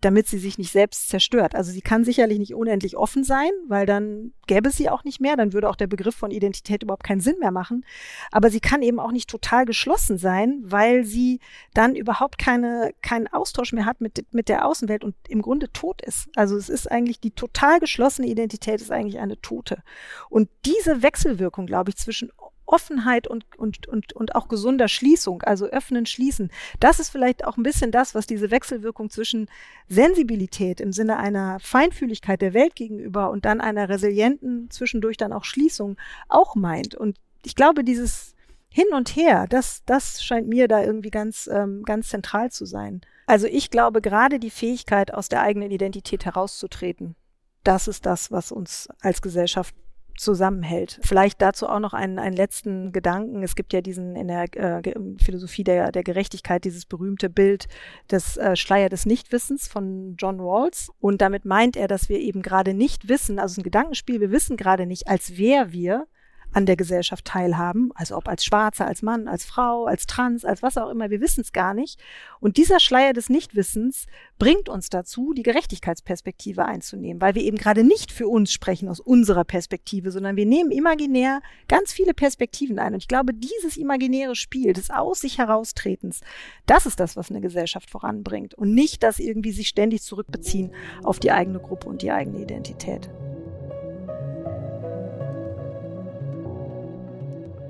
Damit 0.00 0.26
sie 0.26 0.38
sich 0.38 0.56
nicht 0.56 0.72
selbst 0.72 1.08
zerstört. 1.08 1.54
Also 1.54 1.72
sie 1.72 1.82
kann 1.82 2.04
sicherlich 2.04 2.38
nicht 2.38 2.54
unendlich 2.54 2.96
offen 2.96 3.22
sein, 3.22 3.50
weil 3.68 3.84
dann 3.84 4.32
gäbe 4.46 4.70
es 4.70 4.76
sie 4.76 4.88
auch 4.88 5.04
nicht 5.04 5.20
mehr, 5.20 5.36
dann 5.36 5.52
würde 5.52 5.68
auch 5.68 5.76
der 5.76 5.86
Begriff 5.86 6.14
von 6.14 6.30
Identität 6.30 6.82
überhaupt 6.82 7.04
keinen 7.04 7.20
Sinn 7.20 7.38
mehr 7.38 7.50
machen. 7.50 7.84
Aber 8.30 8.50
sie 8.50 8.60
kann 8.60 8.82
eben 8.82 8.98
auch 8.98 9.12
nicht 9.12 9.28
total 9.28 9.66
geschlossen 9.66 10.16
sein, 10.16 10.62
weil 10.64 11.04
sie 11.04 11.40
dann 11.74 11.94
überhaupt 11.94 12.38
keine, 12.38 12.92
keinen 13.02 13.28
Austausch 13.28 13.72
mehr 13.72 13.84
hat 13.84 14.00
mit, 14.00 14.24
mit 14.32 14.48
der 14.48 14.66
Außenwelt 14.66 15.04
und 15.04 15.14
im 15.28 15.42
Grunde 15.42 15.70
tot 15.72 16.00
ist. 16.02 16.28
Also 16.34 16.56
es 16.56 16.68
ist 16.68 16.90
eigentlich 16.90 17.20
die 17.20 17.32
total 17.32 17.78
geschlossene 17.78 18.28
Identität 18.28 18.80
ist 18.80 18.90
eigentlich 18.90 19.18
eine 19.18 19.40
tote. 19.40 19.82
Und 20.30 20.48
diese 20.64 21.02
Wechselwirkung, 21.02 21.66
glaube 21.66 21.90
ich, 21.90 21.96
zwischen 21.96 22.30
Offenheit 22.70 23.26
und, 23.26 23.44
und, 23.58 23.88
und, 23.88 24.12
und 24.12 24.34
auch 24.34 24.48
gesunder 24.48 24.88
Schließung, 24.88 25.42
also 25.42 25.66
öffnen, 25.66 26.06
schließen. 26.06 26.50
Das 26.78 27.00
ist 27.00 27.10
vielleicht 27.10 27.44
auch 27.44 27.56
ein 27.56 27.62
bisschen 27.62 27.90
das, 27.90 28.14
was 28.14 28.26
diese 28.26 28.50
Wechselwirkung 28.50 29.10
zwischen 29.10 29.48
Sensibilität 29.88 30.80
im 30.80 30.92
Sinne 30.92 31.18
einer 31.18 31.58
Feinfühligkeit 31.60 32.40
der 32.40 32.54
Welt 32.54 32.76
gegenüber 32.76 33.30
und 33.30 33.44
dann 33.44 33.60
einer 33.60 33.88
resilienten, 33.88 34.70
zwischendurch 34.70 35.16
dann 35.16 35.32
auch 35.32 35.44
Schließung 35.44 35.96
auch 36.28 36.54
meint. 36.54 36.94
Und 36.94 37.18
ich 37.44 37.56
glaube, 37.56 37.82
dieses 37.82 38.34
Hin 38.68 38.86
und 38.92 39.16
Her, 39.16 39.46
das, 39.48 39.82
das 39.84 40.22
scheint 40.22 40.48
mir 40.48 40.68
da 40.68 40.82
irgendwie 40.82 41.10
ganz, 41.10 41.50
ähm, 41.52 41.82
ganz 41.82 42.08
zentral 42.08 42.52
zu 42.52 42.66
sein. 42.66 43.00
Also 43.26 43.46
ich 43.46 43.70
glaube, 43.70 44.00
gerade 44.00 44.38
die 44.38 44.50
Fähigkeit, 44.50 45.12
aus 45.12 45.28
der 45.28 45.42
eigenen 45.42 45.70
Identität 45.70 46.24
herauszutreten, 46.24 47.16
das 47.64 47.88
ist 47.88 48.06
das, 48.06 48.30
was 48.30 48.52
uns 48.52 48.88
als 49.00 49.22
Gesellschaft 49.22 49.74
zusammenhält. 50.20 51.00
Vielleicht 51.02 51.40
dazu 51.40 51.68
auch 51.68 51.80
noch 51.80 51.94
einen, 51.94 52.18
einen 52.18 52.36
letzten 52.36 52.92
Gedanken. 52.92 53.42
Es 53.42 53.54
gibt 53.54 53.72
ja 53.72 53.80
diesen 53.80 54.16
in 54.16 54.28
der 54.28 54.54
äh, 54.56 54.82
Philosophie 55.18 55.64
der, 55.64 55.92
der 55.92 56.02
Gerechtigkeit 56.02 56.64
dieses 56.64 56.84
berühmte 56.84 57.30
Bild 57.30 57.66
des 58.10 58.36
äh, 58.36 58.56
Schleier 58.56 58.88
des 58.88 59.06
Nichtwissens 59.06 59.66
von 59.66 60.16
John 60.18 60.40
Rawls. 60.40 60.90
Und 61.00 61.20
damit 61.20 61.44
meint 61.44 61.76
er, 61.76 61.88
dass 61.88 62.08
wir 62.08 62.18
eben 62.18 62.42
gerade 62.42 62.74
nicht 62.74 63.08
wissen, 63.08 63.38
also 63.38 63.60
ein 63.60 63.64
Gedankenspiel, 63.64 64.20
wir 64.20 64.30
wissen 64.30 64.56
gerade 64.56 64.86
nicht, 64.86 65.08
als 65.08 65.36
wer 65.36 65.72
wir, 65.72 66.06
an 66.52 66.66
der 66.66 66.76
Gesellschaft 66.76 67.24
teilhaben, 67.24 67.90
also 67.94 68.16
ob 68.16 68.28
als 68.28 68.44
Schwarzer, 68.44 68.86
als 68.86 69.02
Mann, 69.02 69.28
als 69.28 69.44
Frau, 69.44 69.86
als 69.86 70.06
Trans, 70.06 70.44
als 70.44 70.62
was 70.62 70.76
auch 70.76 70.90
immer, 70.90 71.10
wir 71.10 71.20
wissen 71.20 71.42
es 71.42 71.52
gar 71.52 71.74
nicht. 71.74 72.00
Und 72.40 72.56
dieser 72.56 72.80
Schleier 72.80 73.12
des 73.12 73.28
Nichtwissens 73.28 74.06
bringt 74.38 74.68
uns 74.68 74.88
dazu, 74.88 75.32
die 75.32 75.42
Gerechtigkeitsperspektive 75.42 76.64
einzunehmen, 76.64 77.20
weil 77.20 77.34
wir 77.34 77.42
eben 77.42 77.56
gerade 77.56 77.84
nicht 77.84 78.10
für 78.12 78.28
uns 78.28 78.52
sprechen 78.52 78.88
aus 78.88 79.00
unserer 79.00 79.44
Perspektive, 79.44 80.10
sondern 80.10 80.36
wir 80.36 80.46
nehmen 80.46 80.70
imaginär 80.70 81.40
ganz 81.68 81.92
viele 81.92 82.14
Perspektiven 82.14 82.78
ein. 82.78 82.94
Und 82.94 83.00
ich 83.00 83.08
glaube, 83.08 83.34
dieses 83.34 83.76
imaginäre 83.76 84.34
Spiel 84.34 84.72
des 84.72 84.90
Aus 84.90 85.20
sich 85.20 85.38
heraustretens, 85.38 86.20
das 86.66 86.86
ist 86.86 87.00
das, 87.00 87.16
was 87.16 87.30
eine 87.30 87.40
Gesellschaft 87.40 87.90
voranbringt 87.90 88.54
und 88.54 88.74
nicht 88.74 89.02
das 89.02 89.18
irgendwie 89.18 89.52
sich 89.52 89.68
ständig 89.68 90.02
zurückbeziehen 90.02 90.72
auf 91.02 91.20
die 91.20 91.30
eigene 91.30 91.60
Gruppe 91.60 91.88
und 91.88 92.02
die 92.02 92.10
eigene 92.10 92.40
Identität. 92.40 93.10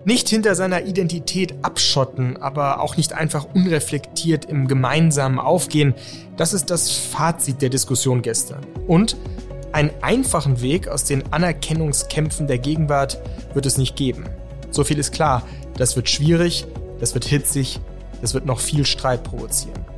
Nicht 0.05 0.31
hinter 0.31 0.55
seiner 0.55 0.87
Identität 0.87 1.55
abschotten, 1.63 2.39
aber 2.39 2.81
auch 2.81 2.97
nicht 2.97 3.13
einfach 3.13 3.47
unreflektiert 3.55 4.47
im 4.47 4.67
gemeinsamen 4.67 5.39
Aufgehen, 5.39 5.95
das 6.39 6.55
ist 6.55 6.71
das 6.71 6.91
Fazit 6.91 7.61
der 7.61 7.69
Diskussion 7.69 8.23
gestern. 8.23 8.65
Und 8.87 9.17
einen 9.73 9.91
einfachen 10.01 10.63
Weg 10.63 10.89
aus 10.89 11.05
den 11.05 11.33
Anerkennungskämpfen 11.33 12.47
der 12.47 12.59
Gegenwart 12.59 13.21
wird 13.53 13.67
es 13.67 13.77
nicht 13.77 13.95
geben. 13.95 14.25
So 14.71 14.85
viel 14.85 14.99
ist 14.99 15.13
klar, 15.13 15.43
das 15.77 15.97
wird 15.97 16.09
schwierig, 16.09 16.67
das 16.99 17.13
wird 17.13 17.27
hitzig, 17.27 17.79
das 18.23 18.33
wird 18.33 18.47
noch 18.47 18.61
viel 18.61 18.87
Streit 18.87 19.23
provozieren. 19.23 19.90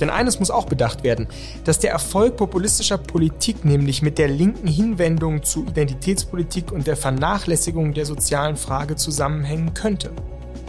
Denn 0.00 0.10
eines 0.10 0.40
muss 0.40 0.50
auch 0.50 0.66
bedacht 0.66 1.04
werden, 1.04 1.28
dass 1.64 1.78
der 1.78 1.92
Erfolg 1.92 2.36
populistischer 2.36 2.98
Politik 2.98 3.64
nämlich 3.64 4.02
mit 4.02 4.18
der 4.18 4.28
linken 4.28 4.66
Hinwendung 4.66 5.42
zu 5.42 5.64
Identitätspolitik 5.66 6.72
und 6.72 6.86
der 6.86 6.96
Vernachlässigung 6.96 7.94
der 7.94 8.06
sozialen 8.06 8.56
Frage 8.56 8.96
zusammenhängen 8.96 9.74
könnte. 9.74 10.10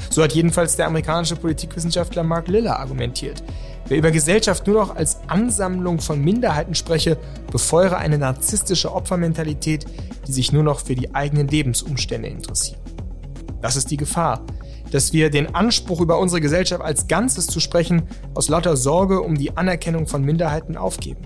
So 0.09 0.23
hat 0.23 0.33
jedenfalls 0.33 0.75
der 0.75 0.87
amerikanische 0.87 1.35
Politikwissenschaftler 1.35 2.23
Mark 2.23 2.47
Liller 2.47 2.79
argumentiert. 2.79 3.43
Wer 3.87 3.97
über 3.97 4.11
Gesellschaft 4.11 4.65
nur 4.65 4.77
noch 4.77 4.95
als 4.95 5.17
Ansammlung 5.27 5.99
von 5.99 6.21
Minderheiten 6.21 6.75
spreche, 6.75 7.17
befeuere 7.51 7.97
eine 7.97 8.17
narzisstische 8.17 8.93
Opfermentalität, 8.93 9.85
die 10.27 10.31
sich 10.31 10.51
nur 10.51 10.63
noch 10.63 10.79
für 10.79 10.95
die 10.95 11.13
eigenen 11.13 11.47
Lebensumstände 11.47 12.29
interessiert. 12.29 12.79
Das 13.61 13.75
ist 13.75 13.91
die 13.91 13.97
Gefahr, 13.97 14.41
dass 14.93 15.11
wir 15.11 15.31
den 15.31 15.55
Anspruch, 15.55 16.01
über 16.01 16.19
unsere 16.19 16.39
Gesellschaft 16.39 16.83
als 16.83 17.07
Ganzes 17.07 17.47
zu 17.47 17.59
sprechen, 17.59 18.03
aus 18.35 18.47
lauter 18.47 18.77
Sorge 18.77 19.21
um 19.21 19.35
die 19.35 19.57
Anerkennung 19.57 20.05
von 20.05 20.23
Minderheiten 20.23 20.77
aufgeben. 20.77 21.21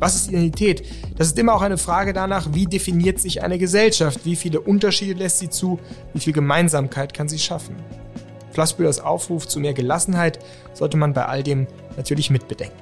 Was 0.00 0.16
ist 0.16 0.28
Identität? 0.28 0.84
Das 1.16 1.28
ist 1.28 1.38
immer 1.38 1.54
auch 1.54 1.62
eine 1.62 1.78
Frage 1.78 2.12
danach, 2.12 2.48
wie 2.54 2.66
definiert 2.66 3.20
sich 3.20 3.42
eine 3.42 3.58
Gesellschaft, 3.58 4.24
wie 4.24 4.34
viele 4.34 4.60
Unterschiede 4.60 5.14
lässt 5.14 5.38
sie 5.38 5.48
zu, 5.48 5.78
wie 6.12 6.20
viel 6.20 6.32
Gemeinsamkeit 6.32 7.14
kann 7.14 7.28
sie 7.28 7.38
schaffen. 7.38 7.76
Flassbühlers 8.50 9.00
Aufruf 9.00 9.46
zu 9.46 9.60
mehr 9.60 9.74
Gelassenheit 9.74 10.40
sollte 10.74 10.96
man 10.96 11.12
bei 11.12 11.26
all 11.26 11.44
dem 11.44 11.68
natürlich 11.96 12.30
mitbedenken. 12.30 12.78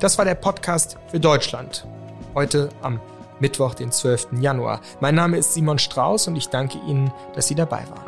Das 0.00 0.16
war 0.16 0.24
der 0.24 0.36
Podcast 0.36 0.96
für 1.10 1.20
Deutschland. 1.20 1.86
Heute 2.34 2.70
am 2.80 2.98
Mittwoch, 3.40 3.74
den 3.74 3.92
12. 3.92 4.28
Januar. 4.40 4.80
Mein 5.00 5.14
Name 5.14 5.36
ist 5.36 5.52
Simon 5.52 5.78
Strauß 5.78 6.28
und 6.28 6.36
ich 6.36 6.48
danke 6.48 6.78
Ihnen, 6.86 7.12
dass 7.34 7.48
Sie 7.48 7.54
dabei 7.54 7.84
waren. 7.90 8.07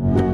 you. 0.00 0.29